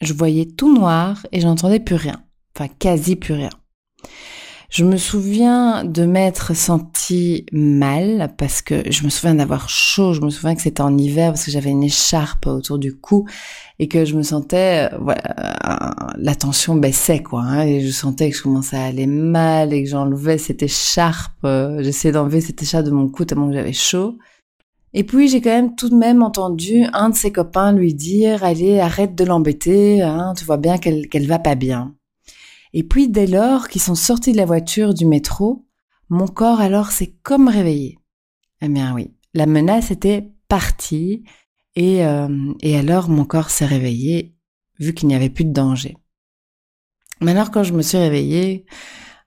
Je 0.00 0.12
voyais 0.12 0.46
tout 0.46 0.72
noir 0.72 1.26
et 1.32 1.40
j'entendais 1.40 1.80
plus 1.80 1.96
rien, 1.96 2.24
enfin 2.54 2.68
quasi 2.68 3.16
plus 3.16 3.34
rien. 3.34 3.50
Je 4.72 4.86
me 4.86 4.96
souviens 4.96 5.84
de 5.84 6.06
m'être 6.06 6.56
senti 6.56 7.44
mal 7.52 8.32
parce 8.38 8.62
que 8.62 8.90
je 8.90 9.04
me 9.04 9.10
souviens 9.10 9.34
d'avoir 9.34 9.68
chaud, 9.68 10.14
je 10.14 10.22
me 10.22 10.30
souviens 10.30 10.54
que 10.54 10.62
c'était 10.62 10.80
en 10.80 10.96
hiver 10.96 11.32
parce 11.32 11.44
que 11.44 11.50
j'avais 11.50 11.68
une 11.68 11.82
écharpe 11.82 12.46
autour 12.46 12.78
du 12.78 12.96
cou 12.96 13.26
et 13.78 13.86
que 13.86 14.06
je 14.06 14.16
me 14.16 14.22
sentais, 14.22 14.88
euh, 14.90 14.96
voilà, 14.98 15.94
la 16.16 16.34
tension 16.34 16.74
baissait 16.74 17.22
quoi, 17.22 17.42
hein, 17.42 17.66
et 17.66 17.82
je 17.82 17.90
sentais 17.90 18.30
que 18.30 18.36
je 18.38 18.42
commençais 18.42 18.78
à 18.78 18.84
aller 18.84 19.06
mal 19.06 19.74
et 19.74 19.84
que 19.84 19.90
j'enlevais 19.90 20.38
cette 20.38 20.62
écharpe, 20.62 21.44
euh, 21.44 21.82
j'essayais 21.82 22.12
d'enlever 22.12 22.40
cette 22.40 22.62
écharpe 22.62 22.86
de 22.86 22.92
mon 22.92 23.10
cou 23.10 23.26
tellement 23.26 23.48
que 23.48 23.54
j'avais 23.54 23.74
chaud. 23.74 24.16
Et 24.94 25.04
puis 25.04 25.28
j'ai 25.28 25.42
quand 25.42 25.50
même 25.50 25.74
tout 25.74 25.90
de 25.90 25.96
même 25.96 26.22
entendu 26.22 26.86
un 26.94 27.10
de 27.10 27.14
ses 27.14 27.30
copains 27.30 27.72
lui 27.72 27.92
dire 27.92 28.42
allez 28.42 28.80
arrête 28.80 29.14
de 29.14 29.24
l'embêter, 29.24 30.00
hein, 30.00 30.32
tu 30.34 30.46
vois 30.46 30.56
bien 30.56 30.78
qu'elle 30.78 31.10
qu'elle 31.10 31.26
va 31.26 31.38
pas 31.38 31.56
bien. 31.56 31.94
Et 32.72 32.82
puis 32.82 33.08
dès 33.08 33.26
lors 33.26 33.68
qu'ils 33.68 33.82
sont 33.82 33.94
sortis 33.94 34.32
de 34.32 34.36
la 34.36 34.46
voiture 34.46 34.94
du 34.94 35.06
métro, 35.06 35.66
mon 36.08 36.26
corps 36.26 36.60
alors 36.60 36.90
s'est 36.90 37.14
comme 37.22 37.48
réveillé. 37.48 37.98
Eh 38.60 38.68
bien 38.68 38.94
oui, 38.94 39.14
la 39.34 39.46
menace 39.46 39.90
était 39.90 40.30
partie 40.48 41.24
et, 41.74 42.04
euh, 42.04 42.52
et 42.60 42.76
alors 42.76 43.08
mon 43.08 43.24
corps 43.24 43.50
s'est 43.50 43.66
réveillé 43.66 44.36
vu 44.78 44.94
qu'il 44.94 45.08
n'y 45.08 45.14
avait 45.14 45.30
plus 45.30 45.44
de 45.44 45.52
danger. 45.52 45.96
Mais 47.20 47.32
alors 47.32 47.50
quand 47.50 47.62
je 47.62 47.72
me 47.72 47.82
suis 47.82 47.98
réveillée, 47.98 48.66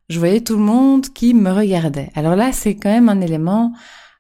je 0.10 0.20
voyais 0.20 0.42
tout 0.42 0.58
le 0.58 0.64
monde 0.64 1.08
qui 1.10 1.34
me 1.34 1.52
regardait. 1.52 2.12
Alors 2.14 2.36
là, 2.36 2.52
c'est 2.52 2.76
quand 2.76 2.90
même 2.90 3.10
un 3.10 3.22
élément 3.22 3.74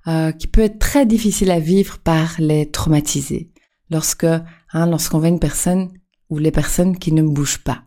euh, 0.07 0.31
qui 0.31 0.47
peut 0.47 0.61
être 0.61 0.79
très 0.79 1.05
difficile 1.05 1.51
à 1.51 1.59
vivre 1.59 1.99
par 1.99 2.35
les 2.39 2.69
traumatisés. 2.71 3.51
Lorsque, 3.91 4.23
hein, 4.23 4.85
lorsqu'on 4.87 5.19
voit 5.19 5.27
une 5.27 5.39
personne 5.39 5.91
ou 6.29 6.39
les 6.39 6.51
personnes 6.51 6.97
qui 6.97 7.11
ne 7.11 7.21
bougent 7.21 7.63
pas. 7.63 7.83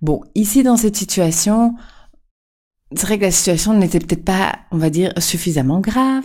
Bon, 0.00 0.22
ici 0.34 0.62
dans 0.62 0.76
cette 0.76 0.96
situation, 0.96 1.74
c'est 2.94 3.06
vrai 3.06 3.18
que 3.18 3.24
la 3.24 3.30
situation 3.30 3.74
n'était 3.74 3.98
peut-être 3.98 4.24
pas, 4.24 4.58
on 4.70 4.78
va 4.78 4.90
dire, 4.90 5.12
suffisamment 5.18 5.80
grave 5.80 6.24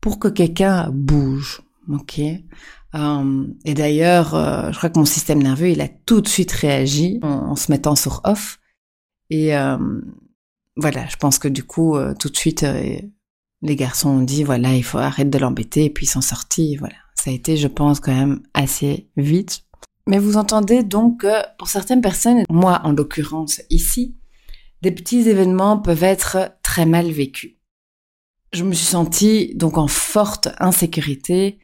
pour 0.00 0.18
que 0.18 0.28
quelqu'un 0.28 0.90
bouge. 0.90 1.62
Ok? 1.88 2.20
Euh, 2.94 3.46
et 3.64 3.74
d'ailleurs, 3.74 4.34
euh, 4.34 4.72
je 4.72 4.78
crois 4.78 4.90
que 4.90 4.98
mon 4.98 5.04
système 5.04 5.42
nerveux, 5.42 5.70
il 5.70 5.80
a 5.80 5.88
tout 5.88 6.20
de 6.20 6.28
suite 6.28 6.52
réagi 6.52 7.18
en, 7.22 7.56
se 7.56 7.70
mettant 7.70 7.96
sur 7.96 8.20
off. 8.24 8.58
Et 9.30 9.56
euh, 9.56 9.76
voilà, 10.76 11.06
je 11.08 11.16
pense 11.16 11.38
que 11.38 11.48
du 11.48 11.64
coup, 11.64 11.96
tout 12.18 12.30
de 12.30 12.36
suite, 12.36 12.64
les 13.62 13.76
garçons 13.76 14.10
ont 14.10 14.22
dit 14.22 14.44
voilà, 14.44 14.74
il 14.74 14.84
faut 14.84 14.98
arrêter 14.98 15.28
de 15.28 15.38
l'embêter. 15.38 15.86
Et 15.86 15.90
puis 15.90 16.06
ils 16.06 16.10
sont 16.10 16.20
sortis. 16.20 16.76
Voilà, 16.76 16.96
ça 17.14 17.30
a 17.30 17.34
été, 17.34 17.56
je 17.56 17.68
pense, 17.68 18.00
quand 18.00 18.14
même 18.14 18.40
assez 18.54 19.10
vite. 19.16 19.64
Mais 20.08 20.18
vous 20.18 20.38
entendez 20.38 20.82
donc 20.82 21.20
que 21.20 21.56
pour 21.58 21.68
certaines 21.68 22.00
personnes, 22.00 22.42
moi 22.48 22.80
en 22.84 22.92
l'occurrence 22.92 23.60
ici, 23.68 24.16
des 24.80 24.90
petits 24.90 25.28
événements 25.28 25.78
peuvent 25.78 26.02
être 26.02 26.52
très 26.62 26.86
mal 26.86 27.10
vécus. 27.10 27.56
Je 28.54 28.64
me 28.64 28.72
suis 28.72 28.86
sentie 28.86 29.54
donc 29.54 29.76
en 29.76 29.86
forte 29.86 30.48
insécurité 30.60 31.58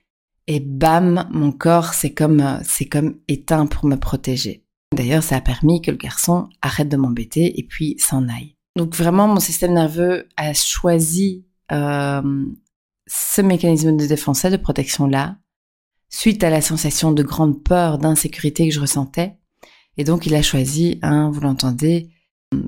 et 0.47 0.61
bam, 0.61 1.27
mon 1.33 1.53
corps 1.53 1.95
c'est 1.95 2.13
comme 2.13 2.61
c'est 2.65 2.85
comme 2.85 3.17
éteint 3.29 3.65
pour 3.65 3.87
me 3.87 3.97
protéger. 3.97 4.67
D'ailleurs, 4.95 5.23
ça 5.23 5.37
a 5.37 5.41
permis 5.41 5.81
que 5.81 5.91
le 5.91 5.97
garçon 5.97 6.51
arrête 6.61 6.91
de 6.91 6.99
m'embêter 6.99 7.59
et 7.59 7.63
puis 7.63 7.97
s'en 7.99 8.29
aille. 8.29 8.57
Donc 8.77 8.95
vraiment, 8.95 9.27
mon 9.27 9.41
système 9.41 9.73
nerveux 9.73 10.29
a 10.37 10.53
choisi 10.53 11.47
euh, 11.73 12.45
ce 13.07 13.41
mécanisme 13.41 13.97
de 13.97 14.07
défense 14.07 14.45
de 14.45 14.57
protection 14.59 15.07
là 15.07 15.37
suite 16.09 16.45
à 16.45 16.51
la 16.51 16.61
sensation 16.61 17.13
de 17.13 17.23
grande 17.23 17.63
peur, 17.63 17.99
d'insécurité 17.99 18.69
que 18.69 18.75
je 18.75 18.81
ressentais. 18.81 19.39
Et 19.97 20.05
donc 20.05 20.27
il 20.27 20.35
a 20.35 20.43
choisi, 20.43 20.99
hein, 21.03 21.31
vous 21.33 21.41
l'entendez, 21.41 22.11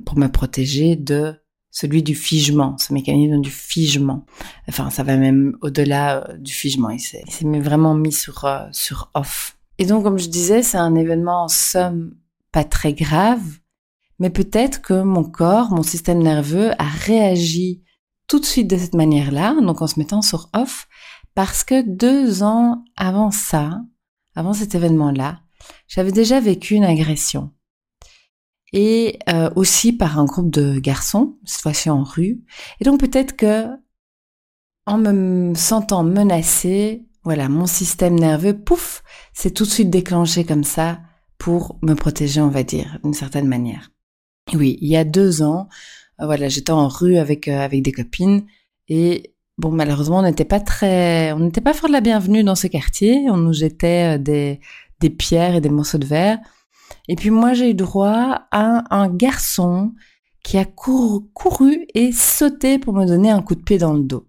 pour 0.05 0.19
me 0.19 0.28
protéger 0.28 0.97
de 0.97 1.35
celui 1.76 2.02
du 2.02 2.14
figement, 2.14 2.78
ce 2.78 2.95
mécanisme 2.95 3.40
du 3.43 3.50
figement. 3.50 4.25
Enfin, 4.66 4.88
ça 4.88 5.02
va 5.02 5.19
même 5.19 5.57
au-delà 5.61 6.25
euh, 6.31 6.37
du 6.38 6.52
figement. 6.52 6.88
Il 6.88 7.00
s'est 7.00 7.23
vraiment 7.61 7.95
mis 7.95 8.12
sur, 8.12 8.47
euh, 8.47 8.64
sur 8.73 9.11
off. 9.12 9.59
Et 9.76 9.85
donc, 9.85 10.02
comme 10.02 10.19
je 10.19 10.31
disais, 10.31 10.62
c'est 10.62 10.78
un 10.78 10.95
événement 10.95 11.45
en 11.45 11.49
somme 11.49 12.14
pas 12.50 12.64
très 12.64 12.95
grave, 12.95 13.43
mais 14.19 14.31
peut-être 14.31 14.81
que 14.81 15.02
mon 15.02 15.23
corps, 15.23 15.71
mon 15.71 15.83
système 15.83 16.23
nerveux 16.23 16.71
a 16.81 16.88
réagi 16.88 17.83
tout 18.26 18.40
de 18.40 18.47
suite 18.47 18.69
de 18.69 18.78
cette 18.78 18.95
manière-là, 18.95 19.55
donc 19.61 19.83
en 19.83 19.87
se 19.87 19.99
mettant 19.99 20.23
sur 20.23 20.49
off, 20.55 20.88
parce 21.37 21.64
que 21.64 21.83
deux 21.83 22.43
ans 22.43 22.83
avant 22.97 23.31
ça, 23.31 23.83
avant 24.35 24.55
cet 24.55 24.75
événement-là, 24.75 25.43
j'avais 25.87 26.11
déjà 26.11 26.40
vécu 26.40 26.75
une 26.75 26.85
agression. 26.85 27.52
Et 28.73 29.19
euh, 29.28 29.50
aussi 29.55 29.93
par 29.93 30.19
un 30.19 30.25
groupe 30.25 30.50
de 30.50 30.78
garçons, 30.78 31.38
cette 31.45 31.61
fois-ci 31.61 31.90
en 31.90 32.02
rue. 32.05 32.43
Et 32.81 32.85
donc 32.85 32.99
peut-être 32.99 33.37
que 33.37 33.66
en 34.87 34.97
me 34.97 35.55
sentant 35.55 36.05
menacée, 36.05 37.05
voilà, 37.23 37.50
mon 37.50 37.66
système 37.66 38.19
nerveux, 38.19 38.59
pouf, 38.59 39.02
s'est 39.35 39.50
tout 39.50 39.64
de 39.64 39.71
suite 39.71 39.90
déclenché 39.90 40.45
comme 40.45 40.64
ça 40.64 41.00
pour 41.37 41.78
me 41.83 41.93
protéger, 41.95 42.40
on 42.40 42.49
va 42.49 42.62
dire, 42.62 42.99
d'une 43.05 43.12
certaine 43.12 43.47
manière. 43.47 43.90
oui, 44.55 44.78
il 44.81 44.88
y 44.88 44.97
a 44.97 45.05
deux 45.05 45.43
ans, 45.43 45.69
voilà, 46.19 46.49
j'étais 46.49 46.71
en 46.71 46.88
rue 46.88 47.19
avec 47.19 47.47
euh, 47.47 47.59
avec 47.59 47.83
des 47.83 47.93
copines 47.93 48.47
et 48.88 49.36
bon, 49.59 49.71
malheureusement, 49.71 50.19
on 50.19 50.23
n'était 50.23 50.45
pas 50.45 50.61
très, 50.61 51.33
on 51.33 51.41
n'était 51.41 51.61
pas 51.61 51.75
fort 51.75 51.89
de 51.89 51.93
la 51.93 52.01
bienvenue 52.01 52.45
dans 52.45 52.55
ce 52.55 52.67
quartier. 52.67 53.27
On 53.31 53.37
nous 53.37 53.53
jetait 53.53 54.17
euh, 54.17 54.19
des 54.19 54.61
des 55.01 55.11
pierres 55.11 55.57
et 55.57 55.61
des 55.61 55.69
morceaux 55.69 55.99
de 55.99 56.07
verre. 56.07 56.39
Et 57.09 57.17
puis 57.17 57.31
moi, 57.31 57.55
j'ai 57.55 57.71
eu 57.71 57.75
droit 57.75 58.47
à 58.51 58.85
un 58.95 59.09
garçon 59.09 59.93
qui 60.43 60.59
a 60.59 60.65
couru, 60.65 61.87
et 61.95 62.13
sauté 62.13 62.79
pour 62.79 62.95
me 62.95 63.05
donner 63.05 63.31
un 63.31 63.43
coup 63.43 63.57
de 63.57 63.63
pied 63.63 63.79
dans 63.79 63.93
le 63.93 64.05
dos. 64.05 64.29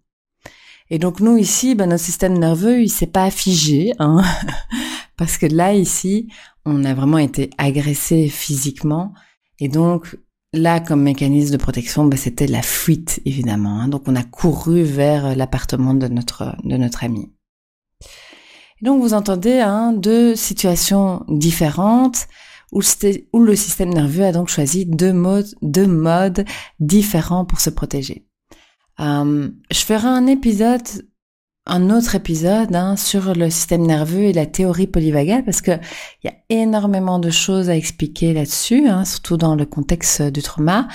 Et 0.90 0.98
donc 0.98 1.20
nous 1.20 1.38
ici, 1.38 1.76
ben, 1.76 1.88
notre 1.88 2.04
système 2.04 2.40
nerveux, 2.40 2.82
il 2.82 2.90
s'est 2.90 3.06
pas 3.06 3.30
figé, 3.30 3.94
hein, 4.00 4.24
parce 5.18 5.38
que 5.38 5.46
là 5.46 5.74
ici, 5.74 6.28
on 6.66 6.84
a 6.86 6.96
vraiment 6.96 7.20
été 7.20 7.52
agressé 7.60 8.30
physiquement, 8.30 9.14
et 9.60 9.68
donc 9.68 10.18
là, 10.58 10.80
comme 10.80 11.02
mécanisme 11.02 11.54
de 11.54 11.58
protection, 11.58 12.06
ben, 12.06 12.18
c'était 12.18 12.48
la 12.48 12.62
fuite 12.62 13.22
évidemment. 13.26 13.82
Hein. 13.82 13.88
donc 13.88 14.04
on 14.08 14.16
a 14.16 14.24
couru 14.24 14.84
vers 14.84 15.36
l'appartement 15.36 15.94
de 15.94 16.08
notre 16.08 16.56
de 16.64 16.78
notre 16.78 17.04
ami. 17.04 17.32
Et 18.82 18.86
donc 18.86 19.02
vous 19.02 19.14
entendez 19.14 19.60
hein, 19.60 19.94
deux 19.94 20.36
situations 20.36 21.24
différentes 21.28 22.28
où, 22.72 22.82
le 23.40 23.56
système 23.56 23.94
nerveux 23.94 24.26
a 24.26 24.32
donc 24.32 24.50
choisi 24.50 24.86
deux 24.86 25.14
modes, 25.14 25.48
deux 25.62 25.88
modes 25.88 26.46
différents 26.80 27.46
pour 27.46 27.60
se 27.60 27.70
protéger. 27.70 28.28
Euh, 29.00 29.50
je 29.72 29.80
ferai 29.80 30.08
un 30.08 30.28
épisode, 30.28 30.88
un 31.68 31.90
autre 31.90 32.16
épisode 32.16 32.76
hein, 32.76 32.96
sur 32.96 33.34
le 33.34 33.50
système 33.50 33.86
nerveux 33.86 34.24
et 34.24 34.34
la 34.34 34.46
théorie 34.46 34.88
polyvagale 34.88 35.44
parce 35.44 35.62
que 35.62 35.72
il 36.24 36.28
y 36.28 36.30
a 36.30 36.36
énormément 36.50 37.20
de 37.20 37.30
choses 37.30 37.70
à 37.70 37.76
expliquer 37.76 38.34
là-dessus, 38.34 38.88
hein, 38.88 39.06
surtout 39.06 39.38
dans 39.38 39.56
le 39.56 39.66
contexte 39.66 40.22
du 40.22 40.42
trauma. 40.42 40.88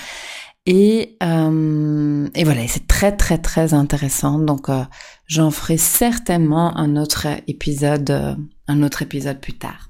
Et, 0.65 1.17
euh, 1.21 2.27
et 2.35 2.43
voilà, 2.43 2.67
c'est 2.67 2.87
très 2.87 3.15
très 3.15 3.37
très 3.37 3.73
intéressant. 3.73 4.39
Donc 4.39 4.69
euh, 4.69 4.83
j'en 5.27 5.51
ferai 5.51 5.77
certainement 5.77 6.77
un 6.77 6.95
autre 6.95 7.27
épisode, 7.47 8.09
euh, 8.09 8.35
un 8.67 8.83
autre 8.83 9.01
épisode 9.01 9.39
plus 9.39 9.53
tard. 9.53 9.89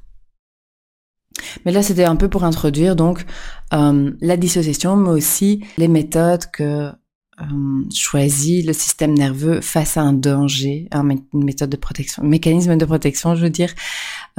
Mais 1.65 1.71
là, 1.71 1.81
c'était 1.81 2.05
un 2.05 2.15
peu 2.15 2.29
pour 2.29 2.43
introduire 2.43 2.95
donc 2.95 3.25
euh, 3.73 4.11
la 4.21 4.37
dissociation, 4.37 4.95
mais 4.95 5.09
aussi 5.09 5.63
les 5.77 5.87
méthodes 5.87 6.45
que 6.51 6.91
euh, 7.41 7.83
choisit 7.93 8.65
le 8.65 8.73
système 8.73 9.13
nerveux 9.13 9.61
face 9.61 9.97
à 9.97 10.01
un 10.01 10.13
danger, 10.13 10.87
une 10.93 11.43
méthode 11.43 11.69
de 11.69 11.77
protection, 11.77 12.23
un 12.23 12.27
mécanisme 12.27 12.77
de 12.77 12.85
protection, 12.85 13.35
je 13.35 13.43
veux 13.43 13.49
dire, 13.49 13.73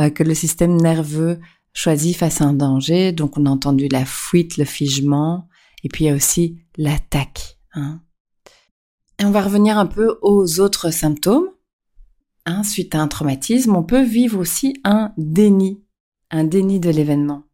euh, 0.01 0.11
que 0.11 0.23
le 0.23 0.35
système 0.35 0.77
nerveux 0.77 1.41
choisit 1.73 2.17
face 2.17 2.41
à 2.41 2.45
un 2.45 2.53
danger. 2.53 3.13
Donc, 3.13 3.37
on 3.37 3.47
a 3.47 3.51
entendu 3.51 3.89
la 3.89 4.05
fuite, 4.05 4.57
le 4.57 4.65
figement, 4.65 5.49
et 5.83 5.89
puis 5.89 6.05
il 6.05 6.09
y 6.09 6.11
a 6.11 6.15
aussi 6.15 6.59
l'attaque. 6.77 7.59
Hein. 7.75 8.01
Et 9.19 9.25
on 9.25 9.31
va 9.31 9.43
revenir 9.43 9.79
un 9.79 9.87
peu 9.87 10.19
aux 10.23 10.61
autres 10.61 10.91
symptômes. 10.91 11.49
Hein, 12.47 12.63
suite 12.63 12.95
à 12.95 13.01
un 13.01 13.09
traumatisme, 13.09 13.75
on 13.75 13.83
peut 13.83 14.03
vivre 14.03 14.39
aussi 14.39 14.75
un 14.85 15.13
déni 15.17 15.85
un 16.35 16.45
déni 16.45 16.81
de 16.81 16.91
l'événement. 16.91 17.45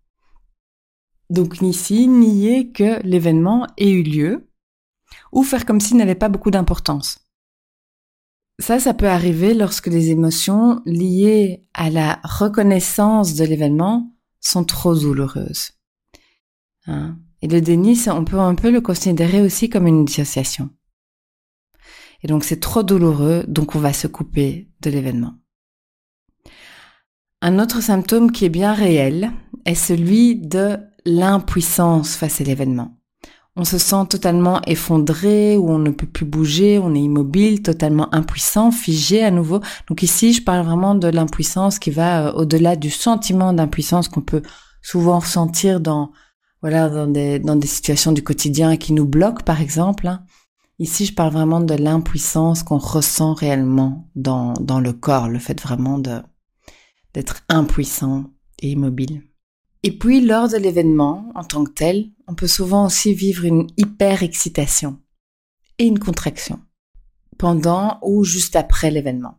Donc 1.28 1.60
ici, 1.60 2.08
nier 2.08 2.72
que 2.72 3.00
l'événement 3.06 3.66
ait 3.76 3.90
eu 3.90 4.02
lieu, 4.02 4.49
ou 5.32 5.42
faire 5.42 5.66
comme 5.66 5.80
s'il 5.80 5.96
n'avait 5.96 6.14
pas 6.14 6.28
beaucoup 6.28 6.50
d'importance. 6.50 7.20
Ça, 8.58 8.78
ça 8.78 8.92
peut 8.92 9.08
arriver 9.08 9.54
lorsque 9.54 9.86
les 9.86 10.10
émotions 10.10 10.82
liées 10.84 11.64
à 11.72 11.88
la 11.88 12.20
reconnaissance 12.24 13.34
de 13.34 13.44
l'événement 13.44 14.14
sont 14.40 14.64
trop 14.64 14.94
douloureuses. 14.94 15.72
Hein? 16.86 17.16
Et 17.42 17.48
le 17.48 17.60
déni, 17.62 17.98
on 18.08 18.24
peut 18.24 18.38
un 18.38 18.54
peu 18.54 18.70
le 18.70 18.82
considérer 18.82 19.40
aussi 19.40 19.70
comme 19.70 19.86
une 19.86 20.04
dissociation. 20.04 20.68
Et 22.22 22.28
donc 22.28 22.44
c'est 22.44 22.60
trop 22.60 22.82
douloureux, 22.82 23.44
donc 23.48 23.74
on 23.74 23.78
va 23.78 23.94
se 23.94 24.06
couper 24.06 24.68
de 24.82 24.90
l'événement. 24.90 25.34
Un 27.40 27.58
autre 27.58 27.80
symptôme 27.80 28.30
qui 28.30 28.44
est 28.44 28.50
bien 28.50 28.74
réel 28.74 29.32
est 29.64 29.74
celui 29.74 30.36
de 30.36 30.76
l'impuissance 31.06 32.14
face 32.14 32.42
à 32.42 32.44
l'événement. 32.44 32.99
On 33.56 33.64
se 33.64 33.78
sent 33.78 34.06
totalement 34.08 34.62
effondré 34.66 35.56
ou 35.56 35.70
on 35.70 35.78
ne 35.78 35.90
peut 35.90 36.06
plus 36.06 36.24
bouger, 36.24 36.78
on 36.78 36.94
est 36.94 37.00
immobile, 37.00 37.62
totalement 37.62 38.12
impuissant, 38.14 38.70
figé 38.70 39.24
à 39.24 39.30
nouveau. 39.32 39.60
Donc 39.88 40.02
ici, 40.02 40.32
je 40.32 40.42
parle 40.42 40.64
vraiment 40.64 40.94
de 40.94 41.08
l'impuissance 41.08 41.78
qui 41.80 41.90
va 41.90 42.28
euh, 42.28 42.32
au-delà 42.32 42.76
du 42.76 42.90
sentiment 42.90 43.52
d'impuissance 43.52 44.08
qu'on 44.08 44.20
peut 44.20 44.42
souvent 44.82 45.18
ressentir 45.18 45.80
dans 45.80 46.12
voilà 46.62 46.88
dans 46.88 47.06
des 47.06 47.38
dans 47.38 47.56
des 47.56 47.66
situations 47.66 48.12
du 48.12 48.22
quotidien 48.22 48.76
qui 48.76 48.92
nous 48.92 49.06
bloquent 49.06 49.44
par 49.44 49.60
exemple. 49.60 50.06
Hein. 50.06 50.24
Ici, 50.78 51.04
je 51.06 51.14
parle 51.14 51.32
vraiment 51.32 51.60
de 51.60 51.74
l'impuissance 51.74 52.62
qu'on 52.62 52.78
ressent 52.78 53.34
réellement 53.34 54.08
dans 54.14 54.54
dans 54.54 54.80
le 54.80 54.92
corps, 54.92 55.28
le 55.28 55.38
fait 55.38 55.60
vraiment 55.60 55.98
d'être 55.98 57.42
impuissant 57.48 58.26
et 58.60 58.70
immobile. 58.70 59.22
Et 59.82 59.96
puis, 59.96 60.20
lors 60.20 60.48
de 60.48 60.56
l'événement, 60.56 61.30
en 61.34 61.44
tant 61.44 61.64
que 61.64 61.72
tel, 61.72 62.10
on 62.26 62.34
peut 62.34 62.46
souvent 62.46 62.86
aussi 62.86 63.14
vivre 63.14 63.44
une 63.44 63.66
hyper-excitation 63.76 64.98
et 65.78 65.86
une 65.86 65.98
contraction 65.98 66.60
pendant 67.38 67.98
ou 68.02 68.22
juste 68.22 68.56
après 68.56 68.90
l'événement. 68.90 69.38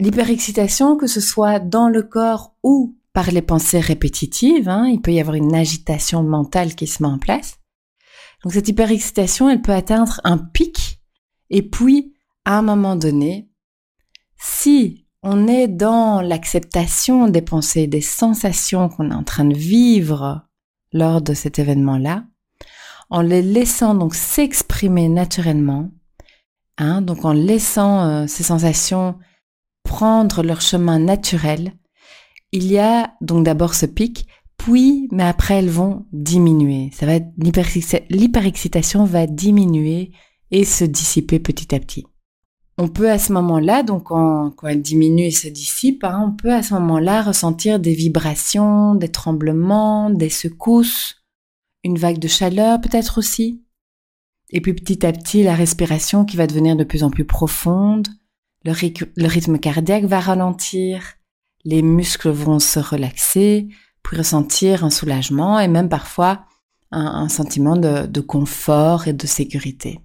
L'hyper-excitation, 0.00 0.96
que 0.96 1.06
ce 1.06 1.20
soit 1.20 1.60
dans 1.60 1.90
le 1.90 2.02
corps 2.02 2.56
ou 2.62 2.96
par 3.12 3.30
les 3.30 3.42
pensées 3.42 3.80
répétitives, 3.80 4.70
hein, 4.70 4.88
il 4.88 5.02
peut 5.02 5.12
y 5.12 5.20
avoir 5.20 5.36
une 5.36 5.54
agitation 5.54 6.22
mentale 6.22 6.74
qui 6.74 6.86
se 6.86 7.02
met 7.02 7.10
en 7.10 7.18
place. 7.18 7.58
Donc 8.42 8.54
cette 8.54 8.68
hyper-excitation, 8.68 9.50
elle 9.50 9.60
peut 9.60 9.72
atteindre 9.72 10.20
un 10.24 10.38
pic 10.38 11.02
et 11.52 11.62
puis, 11.62 12.14
à 12.46 12.58
un 12.58 12.62
moment 12.62 12.96
donné, 12.96 13.50
si 14.38 15.01
on 15.22 15.46
est 15.46 15.68
dans 15.68 16.20
l'acceptation 16.20 17.28
des 17.28 17.42
pensées, 17.42 17.86
des 17.86 18.00
sensations 18.00 18.88
qu'on 18.88 19.10
est 19.10 19.14
en 19.14 19.22
train 19.22 19.44
de 19.44 19.56
vivre 19.56 20.42
lors 20.92 21.22
de 21.22 21.34
cet 21.34 21.58
événement-là, 21.58 22.24
en 23.08 23.22
les 23.22 23.42
laissant 23.42 23.94
donc 23.94 24.14
s'exprimer 24.14 25.08
naturellement, 25.08 25.90
hein, 26.78 27.02
donc 27.02 27.24
en 27.24 27.32
laissant 27.32 28.04
euh, 28.04 28.26
ces 28.26 28.42
sensations 28.42 29.16
prendre 29.84 30.42
leur 30.42 30.60
chemin 30.60 30.98
naturel, 30.98 31.72
il 32.52 32.66
y 32.66 32.78
a 32.78 33.14
donc 33.20 33.44
d'abord 33.44 33.74
ce 33.74 33.86
pic, 33.86 34.26
puis, 34.56 35.08
mais 35.10 35.24
après 35.24 35.54
elles 35.54 35.70
vont 35.70 36.06
diminuer. 36.12 36.90
Ça 36.92 37.06
va 37.06 37.18
l'hyperexcitation 37.38 39.04
va 39.04 39.26
diminuer 39.26 40.12
et 40.50 40.64
se 40.64 40.84
dissiper 40.84 41.40
petit 41.40 41.74
à 41.74 41.80
petit 41.80 42.04
on 42.78 42.88
peut 42.88 43.10
à 43.10 43.18
ce 43.18 43.32
moment-là, 43.32 43.82
donc 43.82 44.04
quand, 44.04 44.54
elle 44.64 44.80
diminue 44.80 45.26
et 45.26 45.30
se 45.30 45.48
dissipe, 45.48 46.04
hein, 46.04 46.24
on 46.26 46.32
peut 46.32 46.52
à 46.52 46.62
ce 46.62 46.74
moment-là 46.74 47.22
ressentir 47.22 47.78
des 47.78 47.94
vibrations, 47.94 48.94
des 48.94 49.10
tremblements, 49.10 50.10
des 50.10 50.30
secousses, 50.30 51.22
une 51.84 51.98
vague 51.98 52.18
de 52.18 52.28
chaleur 52.28 52.80
peut-être 52.80 53.18
aussi. 53.18 53.62
Et 54.50 54.60
puis 54.60 54.74
petit 54.74 55.04
à 55.06 55.12
petit, 55.12 55.42
la 55.42 55.54
respiration 55.54 56.24
qui 56.24 56.36
va 56.36 56.46
devenir 56.46 56.76
de 56.76 56.84
plus 56.84 57.04
en 57.04 57.10
plus 57.10 57.24
profonde, 57.24 58.08
le, 58.64 58.72
rythme 59.26 59.58
cardiaque 59.58 60.04
va 60.04 60.20
ralentir, 60.20 61.02
les 61.64 61.82
muscles 61.82 62.30
vont 62.30 62.58
se 62.58 62.78
relaxer, 62.78 63.68
puis 64.02 64.16
ressentir 64.16 64.84
un 64.84 64.90
soulagement 64.90 65.58
et 65.58 65.68
même 65.68 65.88
parfois 65.88 66.44
un, 66.90 67.28
sentiment 67.28 67.76
de 67.76 68.20
confort 68.20 69.08
et 69.08 69.12
de 69.12 69.26
sécurité. 69.26 70.00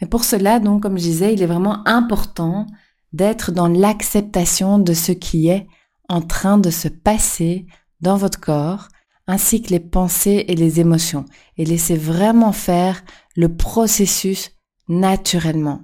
Mais 0.00 0.06
pour 0.06 0.24
cela, 0.24 0.60
donc, 0.60 0.82
comme 0.82 0.98
je 0.98 1.02
disais, 1.04 1.32
il 1.32 1.42
est 1.42 1.46
vraiment 1.46 1.86
important 1.86 2.66
d'être 3.12 3.52
dans 3.52 3.68
l'acceptation 3.68 4.78
de 4.78 4.92
ce 4.92 5.12
qui 5.12 5.48
est 5.48 5.66
en 6.08 6.20
train 6.20 6.58
de 6.58 6.70
se 6.70 6.88
passer 6.88 7.66
dans 8.00 8.16
votre 8.16 8.40
corps, 8.40 8.88
ainsi 9.26 9.62
que 9.62 9.70
les 9.70 9.80
pensées 9.80 10.44
et 10.48 10.54
les 10.54 10.80
émotions, 10.80 11.24
et 11.56 11.64
laisser 11.64 11.96
vraiment 11.96 12.52
faire 12.52 13.02
le 13.34 13.56
processus 13.56 14.52
naturellement. 14.88 15.82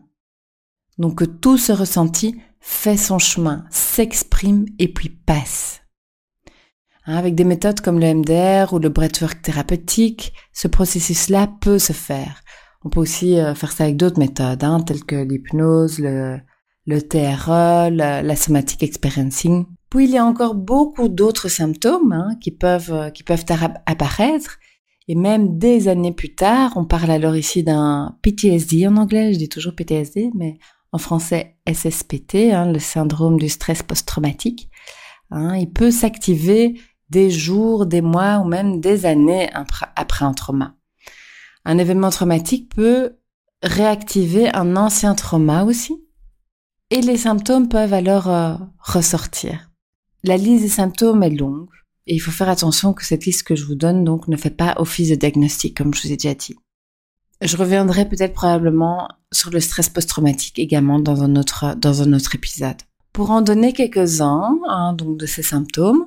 Donc 0.99 1.17
que 1.17 1.25
tout 1.25 1.59
ce 1.59 1.73
ressenti 1.73 2.37
fait 2.61 2.97
son 2.97 3.19
chemin, 3.19 3.65
s'exprime 3.71 4.67
et 4.79 4.93
puis 4.93 5.09
passe. 5.09 5.81
Hein, 7.07 7.17
avec 7.17 7.35
des 7.35 7.45
méthodes 7.45 7.81
comme 7.81 7.99
le 7.99 8.15
MDR 8.15 8.73
ou 8.73 8.79
le 8.79 8.89
breathwork 8.89 9.43
thérapeutique, 9.43 10.33
ce 10.53 10.69
processus-là 10.69 11.49
peut 11.61 11.81
se 11.81 11.93
faire. 11.93 12.43
On 12.85 12.91
peut 12.91 13.01
aussi 13.01 13.39
euh, 13.39 13.55
faire 13.55 13.73
ça 13.73 13.85
avec 13.85 13.97
d'autres 13.97 14.19
méthodes, 14.19 14.65
hein, 14.65 14.81
telles 14.81 15.05
que 15.05 15.17
l'hypnose, 15.17 15.99
le 15.99 16.39
le 16.85 17.01
TRE, 17.01 17.91
la, 17.95 18.35
somatic 18.35 18.83
experiencing. 18.83 19.67
Puis 19.89 20.07
il 20.07 20.11
y 20.11 20.19
a 20.19 20.25
encore 20.25 20.57
beaucoup 20.57 21.09
d'autres 21.09 21.47
symptômes 21.47 22.13
hein, 22.13 22.31
qui 22.41 22.51
peuvent 22.51 23.13
qui 23.13 23.23
peuvent 23.23 23.45
apparaître 23.87 24.59
et 25.09 25.15
même 25.15 25.59
des 25.59 25.89
années 25.89 26.13
plus 26.13 26.35
tard, 26.35 26.73
on 26.77 26.85
parle 26.85 27.11
alors 27.11 27.37
ici 27.37 27.63
d'un 27.63 28.17
PTSD 28.23 28.87
en 28.87 28.97
anglais, 28.97 29.33
je 29.33 29.39
dis 29.39 29.49
toujours 29.49 29.75
PTSD, 29.75 30.31
mais 30.35 30.59
en 30.93 30.99
français 30.99 31.57
SSPT, 31.67 32.53
hein, 32.53 32.71
le 32.71 32.79
syndrome 32.79 33.39
du 33.39 33.49
stress 33.49 33.83
post-traumatique. 33.83 34.71
Hein, 35.31 35.57
il 35.57 35.71
peut 35.73 35.91
s'activer 35.91 36.81
des 37.11 37.31
jours, 37.31 37.87
des 37.87 38.01
mois 38.01 38.39
ou 38.39 38.45
même 38.45 38.81
des 38.81 39.05
années 39.07 39.51
après 39.53 40.25
un 40.25 40.35
trauma. 40.35 40.77
Un 41.65 41.79
événement 41.79 42.11
traumatique 42.11 42.75
peut 42.75 43.17
réactiver 43.63 44.53
un 44.55 44.77
ancien 44.77 45.15
trauma 45.15 45.65
aussi, 45.65 46.03
et 46.91 47.01
les 47.01 47.17
symptômes 47.17 47.69
peuvent 47.69 47.95
alors 47.95 48.29
euh, 48.29 48.55
ressortir. 48.79 49.71
La 50.25 50.37
liste 50.37 50.65
des 50.65 50.69
symptômes 50.69 51.23
est 51.23 51.31
longue, 51.31 51.69
et 52.07 52.15
il 52.15 52.19
faut 52.19 52.31
faire 52.31 52.49
attention 52.49 52.93
que 52.93 53.05
cette 53.05 53.25
liste 53.25 53.45
que 53.45 53.55
je 53.55 53.65
vous 53.65 53.75
donne 53.77 54.05
donc 54.05 54.29
ne 54.29 54.37
fait 54.37 54.51
pas 54.51 54.75
office 54.79 55.11
de 55.11 55.15
diagnostic, 55.15 55.77
comme 55.77 55.95
je 55.95 56.03
vous 56.03 56.13
ai 56.13 56.17
déjà 56.17 56.35
dit. 56.35 56.57
Je 57.41 57.57
reviendrai 57.57 58.09
peut-être 58.09 58.35
probablement 58.35 59.09
sur 59.33 59.51
le 59.51 59.61
stress 59.61 59.89
post-traumatique 59.89 60.59
également 60.59 61.01
dans 61.01 61.23
un 61.23 61.35
autre 61.35 61.75
dans 61.77 62.03
un 62.03 62.13
autre 62.13 62.37
épisode. 62.37 62.77
Pour 63.13 63.31
en 63.31 63.43
donner 63.43 63.73
quelques-uns 63.73 64.59
hein, 64.69 64.93
donc 64.93 65.19
de 65.19 65.27
ces 65.27 65.43
symptômes, 65.43 66.07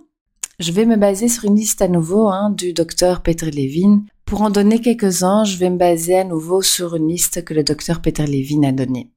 je 0.59 0.71
vais 0.71 0.85
me 0.85 0.95
baser 0.95 1.27
sur 1.27 1.45
une 1.45 1.57
liste 1.57 1.81
à 1.81 1.89
nouveau 1.89 2.29
hein, 2.29 2.51
du 2.51 2.71
docteur 2.71 3.21
Peter 3.21 3.51
Levin. 3.51 4.03
Pour 4.25 4.41
en 4.41 4.49
donner 4.49 4.81
quelques-uns, 4.81 5.43
je 5.43 5.57
vais 5.57 5.69
me 5.69 5.77
baser 5.77 6.17
à 6.17 6.23
nouveau 6.23 6.63
sur 6.63 6.95
une 6.95 7.07
liste 7.07 7.45
que 7.45 7.53
le 7.53 7.63
docteur 7.63 8.01
Peter 8.01 8.25
Levin 8.25 8.63
a 8.63 8.71
donnée. 8.71 9.11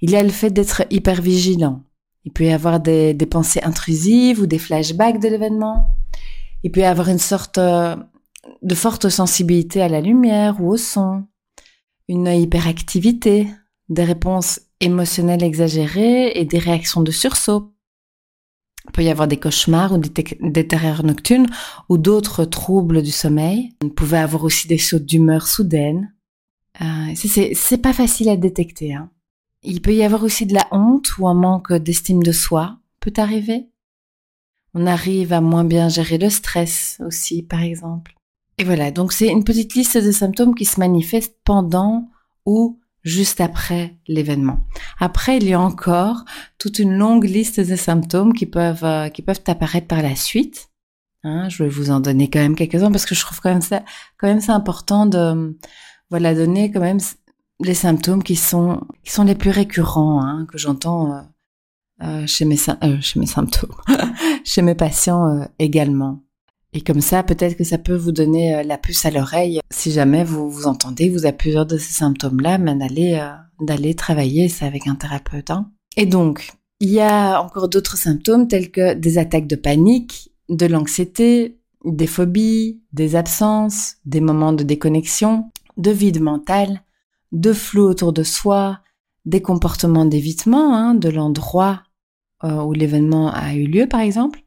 Il 0.00 0.10
y 0.10 0.16
a 0.16 0.22
le 0.22 0.30
fait 0.30 0.50
d'être 0.50 0.84
hyper 0.88 1.20
vigilant. 1.20 1.82
Il 2.24 2.32
peut 2.32 2.44
y 2.44 2.52
avoir 2.52 2.80
des, 2.80 3.12
des 3.12 3.26
pensées 3.26 3.60
intrusives 3.62 4.40
ou 4.40 4.46
des 4.46 4.58
flashbacks 4.58 5.20
de 5.20 5.28
l'événement. 5.28 5.96
Il 6.62 6.72
peut 6.72 6.80
y 6.80 6.84
avoir 6.84 7.08
une 7.08 7.18
sorte 7.18 7.58
euh, 7.58 7.94
de 8.62 8.74
forte 8.74 9.10
sensibilité 9.10 9.82
à 9.82 9.88
la 9.88 10.00
lumière 10.00 10.62
ou 10.62 10.70
au 10.72 10.76
son, 10.78 11.24
une 12.08 12.26
hyperactivité, 12.26 13.48
des 13.90 14.04
réponses 14.04 14.60
émotionnelles 14.80 15.44
exagérées 15.44 16.32
et 16.38 16.46
des 16.46 16.58
réactions 16.58 17.02
de 17.02 17.10
sursaut. 17.10 17.74
Il 18.90 18.92
peut 18.92 19.04
y 19.04 19.08
avoir 19.08 19.28
des 19.28 19.36
cauchemars 19.36 19.92
ou 19.92 19.98
des, 19.98 20.66
terreurs 20.66 21.04
nocturnes 21.04 21.46
ou 21.88 21.96
d'autres 21.96 22.44
troubles 22.44 23.02
du 23.02 23.12
sommeil. 23.12 23.72
On 23.84 23.88
pouvait 23.88 24.18
avoir 24.18 24.42
aussi 24.42 24.66
des 24.66 24.78
sautes 24.78 25.06
d'humeur 25.06 25.46
soudaines. 25.46 26.12
Euh, 26.80 27.14
c'est 27.14 27.78
pas 27.80 27.92
facile 27.92 28.28
à 28.30 28.36
détecter. 28.36 28.92
Hein. 28.92 29.08
Il 29.62 29.80
peut 29.80 29.94
y 29.94 30.02
avoir 30.02 30.24
aussi 30.24 30.44
de 30.44 30.54
la 30.54 30.66
honte 30.72 31.16
ou 31.18 31.28
un 31.28 31.34
manque 31.34 31.72
d'estime 31.72 32.20
de 32.24 32.32
soi, 32.32 32.78
peut 32.98 33.12
arriver. 33.16 33.68
On 34.74 34.88
arrive 34.88 35.32
à 35.32 35.40
moins 35.40 35.64
bien 35.64 35.88
gérer 35.88 36.18
le 36.18 36.28
stress 36.28 37.00
aussi, 37.06 37.44
par 37.44 37.62
exemple. 37.62 38.16
Et 38.58 38.64
voilà, 38.64 38.90
donc 38.90 39.12
c'est 39.12 39.28
une 39.28 39.44
petite 39.44 39.74
liste 39.74 39.98
de 39.98 40.10
symptômes 40.10 40.56
qui 40.56 40.64
se 40.64 40.80
manifestent 40.80 41.38
pendant 41.44 42.08
ou 42.44 42.80
juste 43.04 43.40
après 43.40 43.96
l'événement. 44.08 44.66
Après, 45.00 45.38
il 45.38 45.44
y 45.48 45.54
a 45.54 45.60
encore 45.60 46.24
toute 46.58 46.78
une 46.78 46.96
longue 46.96 47.24
liste 47.24 47.58
de 47.58 47.76
symptômes 47.76 48.32
qui 48.34 48.46
peuvent 48.46 48.84
euh, 48.84 49.08
qui 49.08 49.22
peuvent 49.22 49.40
apparaître 49.46 49.88
par 49.88 50.02
la 50.02 50.14
suite. 50.14 50.70
Hein, 51.24 51.48
je 51.48 51.62
vais 51.62 51.68
vous 51.68 51.90
en 51.90 52.00
donner 52.00 52.30
quand 52.30 52.38
même 52.38 52.54
quelques-uns 52.54 52.90
parce 52.90 53.04
que 53.04 53.14
je 53.14 53.20
trouve 53.20 53.40
quand 53.40 53.50
même 53.50 53.60
ça 53.60 53.82
quand 54.18 54.26
même 54.26 54.40
c'est 54.40 54.52
important 54.52 55.04
de 55.04 55.58
voilà 56.08 56.34
donner 56.34 56.70
quand 56.70 56.80
même 56.80 57.00
les 57.60 57.74
symptômes 57.74 58.22
qui 58.22 58.36
sont 58.36 58.80
qui 59.04 59.12
sont 59.12 59.24
les 59.24 59.34
plus 59.34 59.50
récurrents 59.50 60.24
hein, 60.24 60.46
que 60.50 60.56
j'entends 60.56 61.12
euh, 61.12 61.20
euh, 62.02 62.26
chez 62.26 62.46
mes 62.46 62.56
euh, 62.82 62.98
chez 63.02 63.20
mes 63.20 63.26
symptômes 63.26 63.76
chez 64.44 64.62
mes 64.62 64.74
patients 64.74 65.26
euh, 65.26 65.44
également. 65.58 66.22
Et 66.72 66.82
comme 66.82 67.00
ça, 67.00 67.22
peut-être 67.22 67.56
que 67.56 67.64
ça 67.64 67.78
peut 67.78 67.96
vous 67.96 68.12
donner 68.12 68.54
euh, 68.54 68.62
la 68.62 68.78
puce 68.78 69.04
à 69.04 69.10
l'oreille 69.10 69.60
si 69.70 69.92
jamais 69.92 70.24
vous 70.24 70.50
vous 70.50 70.66
entendez, 70.66 71.10
vous 71.10 71.26
avez 71.26 71.36
plusieurs 71.36 71.66
de 71.66 71.78
ces 71.78 71.92
symptômes-là, 71.92 72.58
mais 72.58 72.74
d'aller 72.76 73.20
d'aller 73.60 73.94
travailler 73.94 74.48
ça 74.48 74.66
avec 74.66 74.86
un 74.86 74.94
thérapeute. 74.94 75.50
Hein. 75.50 75.70
Et 75.96 76.06
donc, 76.06 76.52
il 76.80 76.90
y 76.90 77.00
a 77.00 77.40
encore 77.42 77.68
d'autres 77.68 77.96
symptômes 77.96 78.48
tels 78.48 78.70
que 78.70 78.94
des 78.94 79.18
attaques 79.18 79.46
de 79.46 79.56
panique, 79.56 80.32
de 80.48 80.66
l'anxiété, 80.66 81.58
des 81.84 82.06
phobies, 82.06 82.80
des 82.92 83.16
absences, 83.16 83.96
des 84.04 84.20
moments 84.20 84.52
de 84.52 84.64
déconnexion, 84.64 85.50
de 85.76 85.90
vide 85.90 86.20
mental, 86.20 86.82
de 87.32 87.52
flou 87.52 87.82
autour 87.84 88.12
de 88.12 88.22
soi, 88.22 88.80
des 89.24 89.42
comportements 89.42 90.06
d'évitement 90.06 90.74
hein, 90.74 90.94
de 90.94 91.08
l'endroit 91.08 91.82
euh, 92.44 92.62
où 92.62 92.72
l'événement 92.72 93.30
a 93.30 93.54
eu 93.54 93.66
lieu, 93.66 93.86
par 93.86 94.00
exemple. 94.00 94.42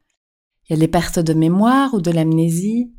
Il 0.70 0.74
y 0.74 0.76
a 0.76 0.80
les 0.80 0.88
pertes 0.88 1.20
de 1.20 1.34
mémoire 1.34 1.94
ou 1.94 2.02
de 2.02 2.12
l'amnésie, 2.12 2.94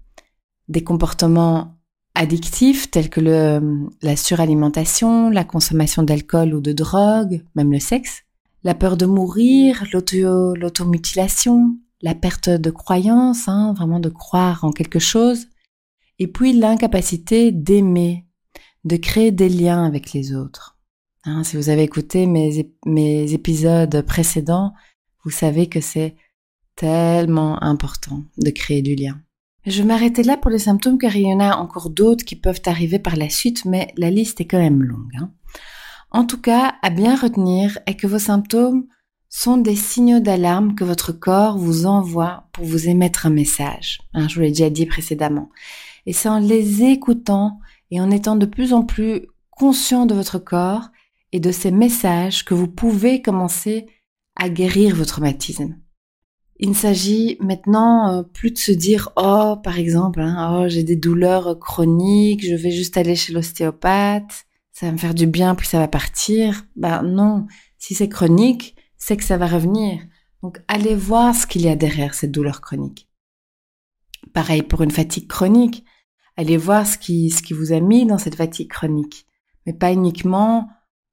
des 0.68 0.84
comportements 0.84 1.78
addictifs 2.14 2.90
tels 2.90 3.10
que 3.10 3.20
le, 3.20 3.88
la 4.02 4.16
suralimentation, 4.16 5.30
la 5.30 5.44
consommation 5.44 6.02
d'alcool 6.02 6.54
ou 6.54 6.60
de 6.60 6.72
drogue, 6.72 7.42
même 7.54 7.72
le 7.72 7.80
sexe, 7.80 8.22
la 8.62 8.74
peur 8.74 8.96
de 8.96 9.06
mourir, 9.06 9.84
l'automutilation, 9.92 11.76
la 12.02 12.14
perte 12.14 12.48
de 12.48 12.70
croyance, 12.70 13.48
hein, 13.48 13.74
vraiment 13.76 14.00
de 14.00 14.08
croire 14.08 14.64
en 14.64 14.70
quelque 14.70 14.98
chose, 14.98 15.46
et 16.18 16.28
puis 16.28 16.52
l'incapacité 16.52 17.50
d'aimer, 17.50 18.26
de 18.84 18.96
créer 18.96 19.32
des 19.32 19.48
liens 19.48 19.84
avec 19.84 20.12
les 20.12 20.34
autres. 20.34 20.78
Hein, 21.24 21.42
si 21.44 21.56
vous 21.56 21.70
avez 21.70 21.82
écouté 21.82 22.26
mes, 22.26 22.72
mes 22.86 23.32
épisodes 23.32 24.02
précédents, 24.02 24.72
vous 25.24 25.30
savez 25.30 25.68
que 25.68 25.80
c'est 25.80 26.16
tellement 26.76 27.62
important 27.62 28.24
de 28.38 28.50
créer 28.50 28.82
du 28.82 28.94
lien. 28.94 29.20
Je 29.66 29.80
vais 29.80 29.88
m'arrêter 29.88 30.22
là 30.22 30.36
pour 30.36 30.50
les 30.50 30.58
symptômes 30.58 30.98
car 30.98 31.16
il 31.16 31.28
y 31.28 31.32
en 31.32 31.40
a 31.40 31.56
encore 31.56 31.88
d'autres 31.88 32.24
qui 32.24 32.36
peuvent 32.36 32.60
arriver 32.66 32.98
par 32.98 33.16
la 33.16 33.30
suite, 33.30 33.64
mais 33.64 33.92
la 33.96 34.10
liste 34.10 34.40
est 34.40 34.46
quand 34.46 34.58
même 34.58 34.82
longue. 34.82 35.12
Hein. 35.18 35.32
En 36.10 36.24
tout 36.24 36.40
cas, 36.40 36.74
à 36.82 36.90
bien 36.90 37.16
retenir 37.16 37.78
est 37.86 37.96
que 37.96 38.06
vos 38.06 38.18
symptômes 38.18 38.86
sont 39.30 39.56
des 39.56 39.74
signaux 39.74 40.20
d'alarme 40.20 40.74
que 40.74 40.84
votre 40.84 41.12
corps 41.12 41.58
vous 41.58 41.86
envoie 41.86 42.48
pour 42.52 42.64
vous 42.64 42.88
émettre 42.88 43.26
un 43.26 43.30
message. 43.30 44.00
Hein, 44.12 44.28
je 44.28 44.36
vous 44.36 44.42
l'ai 44.42 44.50
déjà 44.50 44.70
dit 44.70 44.86
précédemment. 44.86 45.50
Et 46.06 46.12
c'est 46.12 46.28
en 46.28 46.38
les 46.38 46.84
écoutant 46.84 47.58
et 47.90 48.00
en 48.00 48.10
étant 48.10 48.36
de 48.36 48.46
plus 48.46 48.72
en 48.72 48.84
plus 48.84 49.26
conscient 49.50 50.06
de 50.06 50.14
votre 50.14 50.38
corps 50.38 50.90
et 51.32 51.40
de 51.40 51.50
ces 51.50 51.70
messages 51.70 52.44
que 52.44 52.54
vous 52.54 52.68
pouvez 52.68 53.22
commencer 53.22 53.86
à 54.36 54.48
guérir 54.48 54.94
votre 54.94 55.14
traumatisme. 55.14 55.76
Il 56.64 56.70
ne 56.70 56.74
s'agit 56.74 57.36
maintenant 57.40 58.10
euh, 58.10 58.22
plus 58.22 58.50
de 58.50 58.58
se 58.58 58.72
dire 58.72 59.10
oh 59.16 59.56
par 59.62 59.78
exemple 59.78 60.20
hein, 60.20 60.62
oh 60.62 60.68
j'ai 60.68 60.82
des 60.82 60.96
douleurs 60.96 61.58
chroniques 61.58 62.44
je 62.44 62.54
vais 62.54 62.70
juste 62.70 62.96
aller 62.96 63.16
chez 63.16 63.32
l'ostéopathe 63.32 64.46
ça 64.72 64.86
va 64.86 64.92
me 64.92 64.98
faire 64.98 65.14
du 65.14 65.26
bien 65.26 65.54
puis 65.54 65.68
ça 65.68 65.78
va 65.78 65.88
partir. 65.88 66.64
Ben 66.74 67.02
non. 67.02 67.46
Si 67.78 67.94
c'est 67.94 68.08
chronique 68.08 68.76
c'est 68.96 69.16
que 69.16 69.24
ça 69.24 69.36
va 69.36 69.46
revenir. 69.46 70.00
Donc 70.42 70.60
allez 70.66 70.94
voir 70.94 71.34
ce 71.34 71.46
qu'il 71.46 71.62
y 71.62 71.68
a 71.68 71.76
derrière 71.76 72.14
cette 72.14 72.32
douleur 72.32 72.60
chronique 72.60 73.08
pareil 74.34 74.62
pour 74.62 74.82
une 74.82 74.90
fatigue 74.90 75.28
chronique. 75.28 75.84
Allez 76.36 76.58
voir 76.58 76.86
ce 76.86 76.98
qui, 76.98 77.30
ce 77.30 77.40
qui 77.42 77.54
vous 77.54 77.72
a 77.72 77.80
mis 77.80 78.04
dans 78.04 78.18
cette 78.18 78.34
fatigue 78.34 78.68
chronique. 78.68 79.26
Mais 79.64 79.72
pas 79.72 79.92
uniquement, 79.92 80.68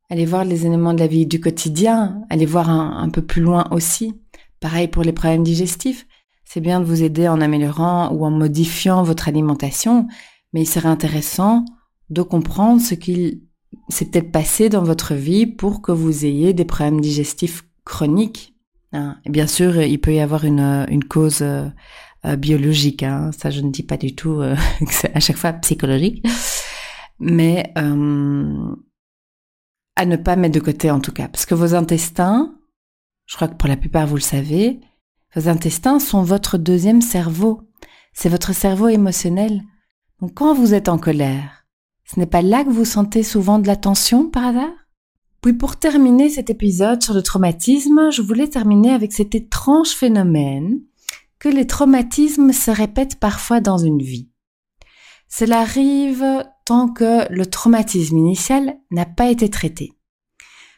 allez 0.10 0.26
voir 0.26 0.44
les 0.44 0.66
éléments 0.66 0.94
de 0.94 1.00
la 1.00 1.08
vie 1.08 1.26
du 1.26 1.40
quotidien, 1.40 2.24
allez 2.30 2.46
voir 2.46 2.70
un, 2.70 3.10
peu 3.10 3.22
plus 3.22 3.42
loin 3.42 3.70
aussi. 3.72 4.21
Pareil 4.62 4.88
pour 4.88 5.04
les 5.04 5.12
problèmes 5.12 5.44
digestifs. 5.44 6.08
C'est 6.46 6.62
bien 6.62 6.80
de 6.80 6.86
vous 6.86 7.04
aider 7.04 7.28
en 7.28 7.42
améliorant 7.42 8.14
ou 8.14 8.26
en 8.26 8.32
modifiant 8.32 9.04
votre 9.04 9.28
alimentation, 9.28 10.08
mais 10.54 10.62
il 10.62 10.68
serait 10.68 10.88
intéressant 10.88 11.66
de 12.10 12.22
comprendre 12.22 12.80
ce 12.80 12.94
qu'il 12.94 13.42
s'est 13.90 14.06
peut-être 14.06 14.32
passé 14.32 14.70
dans 14.70 14.84
votre 14.84 15.16
vie 15.16 15.48
pour 15.48 15.82
que 15.82 15.92
vous 15.92 16.26
ayez 16.26 16.54
des 16.54 16.66
problèmes 16.66 17.02
digestifs 17.02 17.64
chroniques. 17.86 18.56
Hein. 18.94 19.18
Bien 19.26 19.48
sûr, 19.48 19.82
il 19.82 20.00
peut 20.00 20.14
y 20.14 20.20
avoir 20.20 20.46
une, 20.46 21.04
cause 21.10 21.42
euh, 21.42 21.68
euh, 22.26 22.36
biologique. 22.36 23.02
Hein. 23.02 23.32
Ça, 23.36 23.50
je 23.50 23.62
ne 23.62 23.72
dis 23.72 23.84
pas 23.84 23.98
du 23.98 24.14
tout 24.14 24.42
euh, 24.42 24.56
que 24.80 24.94
c'est 24.94 25.16
à 25.16 25.20
chaque 25.20 25.38
fois 25.38 25.54
psychologique. 25.54 26.24
Mais 27.20 27.72
à 27.76 27.86
ne 30.06 30.16
pas 30.18 30.36
mettre 30.36 30.56
de 30.56 30.60
côté 30.60 30.92
en 30.92 31.00
tout 31.00 31.12
cas. 31.12 31.28
Parce 31.28 31.46
que 31.46 31.56
vos 31.56 31.76
intestins, 31.76 32.56
je 33.32 33.38
crois 33.38 33.48
que 33.48 33.56
pour 33.56 33.70
la 33.70 33.78
plupart 33.78 34.08
vous 34.08 34.16
le 34.16 34.22
savez, 34.22 34.82
vos 35.34 35.48
intestins 35.48 36.00
sont 36.00 36.22
votre 36.22 36.58
deuxième 36.58 37.02
cerveau. 37.02 37.62
C'est 38.12 38.28
votre 38.28 38.54
cerveau 38.54 38.90
émotionnel. 38.90 39.62
Donc 40.20 40.34
quand 40.34 40.54
vous 40.54 40.74
êtes 40.74 40.90
en 40.90 40.98
colère, 40.98 41.66
ce 42.04 42.20
n'est 42.20 42.26
pas 42.26 42.42
là 42.42 42.66
que 42.66 42.70
vous 42.70 42.84
sentez 42.84 43.24
souvent 43.24 43.58
de 43.58 43.68
la 43.68 43.78
tension 43.78 44.30
par 44.30 44.48
hasard? 44.48 44.74
Puis 45.40 45.54
pour 45.54 45.78
terminer 45.78 46.28
cet 46.28 46.50
épisode 46.50 47.02
sur 47.02 47.14
le 47.14 47.24
traumatisme, 47.24 48.12
je 48.12 48.22
voulais 48.22 48.50
terminer 48.50 48.92
avec 48.92 49.14
cet 49.14 49.34
étrange 49.34 49.92
phénomène 49.92 50.82
que 51.40 51.48
les 51.48 51.66
traumatismes 51.66 52.52
se 52.52 52.70
répètent 52.70 53.18
parfois 53.18 53.62
dans 53.62 53.78
une 53.78 54.02
vie. 54.02 54.30
Cela 55.30 55.62
arrive 55.62 56.26
tant 56.66 56.90
que 56.90 57.32
le 57.32 57.46
traumatisme 57.46 58.18
initial 58.18 58.76
n'a 58.92 59.06
pas 59.06 59.30
été 59.30 59.50
traité. 59.50 59.94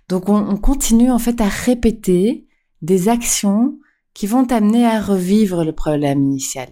Donc 0.09 0.29
on, 0.29 0.57
continue 0.57 1.11
en 1.11 1.19
fait 1.19 1.41
à 1.41 1.47
répéter 1.47 2.47
des 2.81 3.09
actions 3.09 3.79
qui 4.13 4.27
vont 4.27 4.45
amener 4.51 4.85
à 4.85 5.01
revivre 5.01 5.63
le 5.63 5.73
problème 5.73 6.21
initial. 6.21 6.69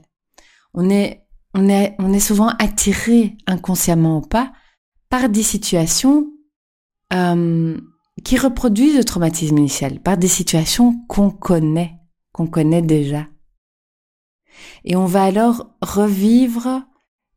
On 0.74 0.89
est, 0.89 1.26
souvent 2.20 2.50
attiré 2.60 3.38
inconsciemment 3.48 4.17
ou 4.17 4.22
pas 4.22 4.52
par 5.10 5.30
des 5.30 5.44
situations 5.44 6.28
euh, 7.13 7.78
qui 8.24 8.38
reproduisent 8.38 8.98
le 8.98 9.04
traumatisme 9.04 9.58
initial, 9.58 10.00
par 10.00 10.17
des 10.17 10.28
situations 10.28 10.96
qu'on 11.08 11.32
connaît, 11.32 11.96
qu'on 12.32 12.48
connaît 12.48 12.82
déjà. 12.82 13.28
Et 14.86 14.96
on 14.96 15.06
va 15.06 15.24
alors 15.24 15.74
revivre 15.82 16.84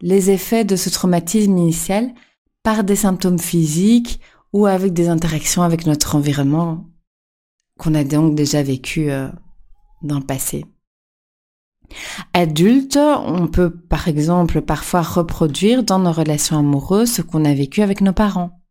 les 0.00 0.30
effets 0.30 0.64
de 0.64 0.76
ce 0.76 0.90
traumatisme 0.90 1.56
initial 1.56 2.12
par 2.62 2.84
des 2.84 2.96
symptômes 2.96 3.38
physiques 3.38 4.20
ou 4.54 4.66
avec 4.66 4.92
des 4.92 5.08
interactions 5.08 5.62
avec 5.62 5.84
notre 5.84 6.14
environnement 6.14 6.86
qu'on 7.76 7.94
a 7.94 8.04
donc 8.04 8.36
déjà 8.36 8.62
vécu 8.62 9.10
euh, 9.10 9.28
dans 10.02 10.20
le 10.20 10.24
passé. 10.24 10.64
Adulte, 12.32 12.96
on 12.96 13.48
peut 13.48 13.70
par 13.70 14.06
exemple 14.06 14.62
parfois 14.62 15.02
reproduire 15.02 15.82
dans 15.82 15.98
nos 15.98 16.12
relations 16.12 16.56
amoureuses 16.56 17.12
ce 17.12 17.22
qu'on 17.22 17.44
a 17.44 17.52
vécu 17.52 17.82
avec 17.82 18.00
nos 18.00 18.12
parents. 18.12 18.62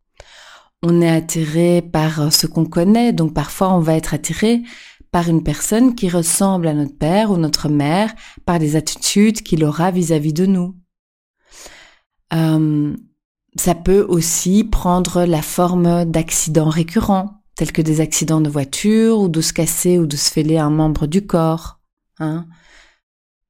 On 0.82 1.02
est 1.02 1.10
attiré 1.10 1.82
par 1.82 2.32
ce 2.32 2.48
qu'on 2.48 2.66
connaît, 2.66 3.12
donc 3.12 3.34
parfois 3.34 3.74
on 3.74 3.80
va 3.80 3.96
être 3.96 4.14
attiré 4.14 4.64
par 5.12 5.30
une 5.30 5.44
personne 5.44 5.96
qui 5.96 6.10
ressemble 6.10 6.68
à 6.68 6.74
notre 6.74 6.98
père 6.98 7.30
ou 7.30 7.38
notre 7.38 7.68
mère, 7.68 8.14
par 8.46 8.58
les 8.58 8.78
attitudes 8.78 9.42
qu'il 9.44 9.64
aura 9.66 9.92
vis-à-vis 9.92 10.34
de 10.34 10.46
nous. 10.46 10.76
Euh, 12.34 12.96
ça 13.56 13.76
peut 13.76 14.06
aussi 14.08 14.64
prendre 14.64 15.26
la 15.26 15.42
forme 15.42 16.06
d'accidents 16.06 16.70
récurrents, 16.70 17.42
tels 17.56 17.72
que 17.72 17.82
des 17.82 18.02
accidents 18.02 18.42
de 18.42 18.50
voiture 18.50 19.20
ou 19.20 19.28
de 19.28 19.42
se 19.42 19.54
casser 19.54 20.00
ou 20.00 20.08
de 20.08 20.16
se 20.16 20.32
fêler 20.32 20.58
un 20.58 20.72
membre 20.72 21.08
du 21.08 21.26
corps. 21.26 21.80
Hein. 22.20 22.48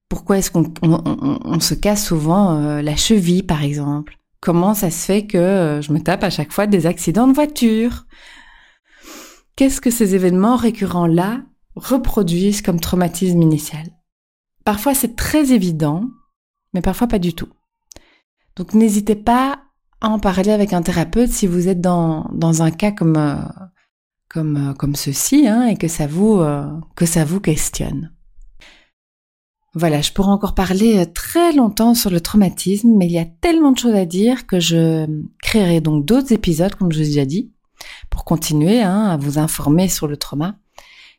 Pourquoi 0.10 0.38
est-ce 0.38 0.52
qu'on 0.52 1.60
se 1.60 1.74
casse 1.74 2.06
souvent 2.06 2.56
euh, 2.58 2.82
la 2.82 2.96
cheville, 2.96 3.44
par 3.44 3.64
exemple? 3.64 4.18
Comment 4.42 4.74
ça 4.74 4.92
se 4.92 5.06
fait 5.06 5.26
que 5.26 5.38
euh, 5.38 5.82
je 5.82 5.94
me 5.94 6.00
tape 6.00 6.24
à 6.24 6.30
chaque 6.30 6.52
fois 6.52 6.68
des 6.68 6.86
accidents 6.86 7.28
de 7.28 7.34
voiture? 7.34 8.06
Qu'est-ce 9.56 9.82
que 9.82 9.90
ces 9.90 10.16
événements 10.16 10.58
récurrents-là 10.58 11.42
reproduisent 11.76 12.62
comme 12.62 12.80
traumatisme 12.80 13.42
initial? 13.42 13.86
Parfois 14.66 14.94
c'est 14.94 15.16
très 15.16 15.52
évident, 15.54 16.06
mais 16.74 16.82
parfois 16.82 17.08
pas 17.08 17.20
du 17.20 17.34
tout. 17.34 17.50
Donc 18.56 18.74
n'hésitez 18.74 19.16
pas 19.16 19.63
en 20.10 20.20
parler 20.20 20.52
avec 20.52 20.74
un 20.74 20.82
thérapeute 20.82 21.32
si 21.32 21.48
vous 21.48 21.68
êtes 21.68 21.82
dans, 21.82 22.30
dans 22.34 22.62
un 22.62 22.72
cas 22.72 22.92
comme, 22.92 23.18
euh, 23.18 23.36
comme, 24.30 24.70
euh, 24.70 24.74
comme 24.74 24.96
ceci 24.96 25.48
hein, 25.48 25.68
et 25.68 25.78
que 25.78 25.88
ça, 25.88 26.08
vous, 26.08 26.40
euh, 26.40 26.66
que 26.96 27.06
ça 27.06 27.26
vous 27.26 27.40
questionne. 27.40 28.12
Voilà, 29.76 30.02
je 30.02 30.12
pourrais 30.12 30.30
encore 30.32 30.54
parler 30.54 31.04
très 31.14 31.52
longtemps 31.54 31.96
sur 31.96 32.12
le 32.12 32.22
traumatisme, 32.22 32.92
mais 32.96 33.08
il 33.08 33.12
y 33.12 33.18
a 33.18 33.26
tellement 33.26 33.72
de 33.72 33.80
choses 33.80 33.96
à 33.96 34.06
dire 34.06 34.46
que 34.46 34.60
je 34.60 35.08
créerai 35.42 35.82
donc 35.82 36.06
d'autres 36.06 36.32
épisodes, 36.32 36.76
comme 36.76 36.92
je 36.92 37.00
vous 37.00 37.04
ai 37.06 37.08
déjà 37.08 37.26
dit, 37.26 37.52
pour 38.12 38.24
continuer 38.24 38.84
hein, 38.84 39.06
à 39.06 39.18
vous 39.18 39.40
informer 39.40 39.88
sur 39.88 40.08
le 40.08 40.16
trauma, 40.16 40.58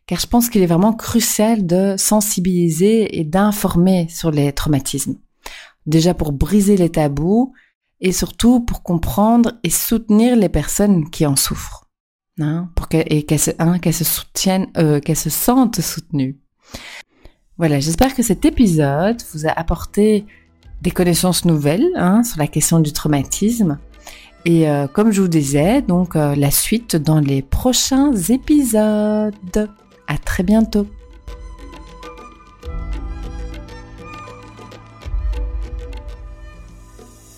car 0.07 0.21
je 0.21 0.29
pense 0.29 0.49
qu'il 0.49 0.63
est 0.63 0.67
vraiment 0.67 0.93
crucial 0.93 1.67
de 1.67 1.97
sensibiliser 1.99 3.19
et 3.19 3.25
d'informer 3.25 4.07
sur 4.09 4.31
les 4.31 4.53
traumatismes. 4.53 5.17
Déjà 5.87 6.15
pour 6.15 6.31
briser 6.31 6.77
les 6.77 6.91
tabous 6.91 7.53
et 8.05 8.13
surtout 8.13 8.61
pour 8.61 8.83
comprendre 8.83 9.53
et 9.65 9.71
soutenir 9.71 10.37
les 10.37 10.51
personnes 10.51 11.11
qui 11.11 11.27
en 11.27 11.35
souffrent. 11.35 11.89
Hein, 12.41 12.69
pour 12.75 12.89
et 12.93 13.23
qu'elles 13.23 13.39
se, 13.39 13.53
hein, 13.59 13.79
se 13.93 14.05
soutiennent, 14.05 14.67
euh, 14.77 15.01
qu'elles 15.01 15.17
se 15.17 15.31
sentent 15.31 15.81
soutenues. 15.81 16.37
Voilà, 17.59 17.79
j'espère 17.79 18.15
que 18.15 18.23
cet 18.23 18.45
épisode 18.45 19.23
vous 19.33 19.47
a 19.47 19.51
apporté 19.51 20.27
des 20.83 20.91
connaissances 20.91 21.45
nouvelles 21.45 21.89
hein, 21.95 22.25
sur 22.25 22.39
la 22.39 22.49
question 22.49 22.81
du 22.81 22.93
traumatisme. 22.93 23.79
Et 24.45 24.69
euh, 24.69 24.87
comme 24.89 25.13
je 25.13 25.23
vous 25.23 25.29
disais, 25.29 25.81
donc 25.81 26.17
euh, 26.17 26.35
la 26.35 26.51
suite 26.51 26.97
dans 26.97 27.21
les 27.21 27.41
prochains 27.41 28.13
épisodes. 28.13 29.71
À 30.07 30.19
très 30.19 30.43
bientôt. 30.43 30.87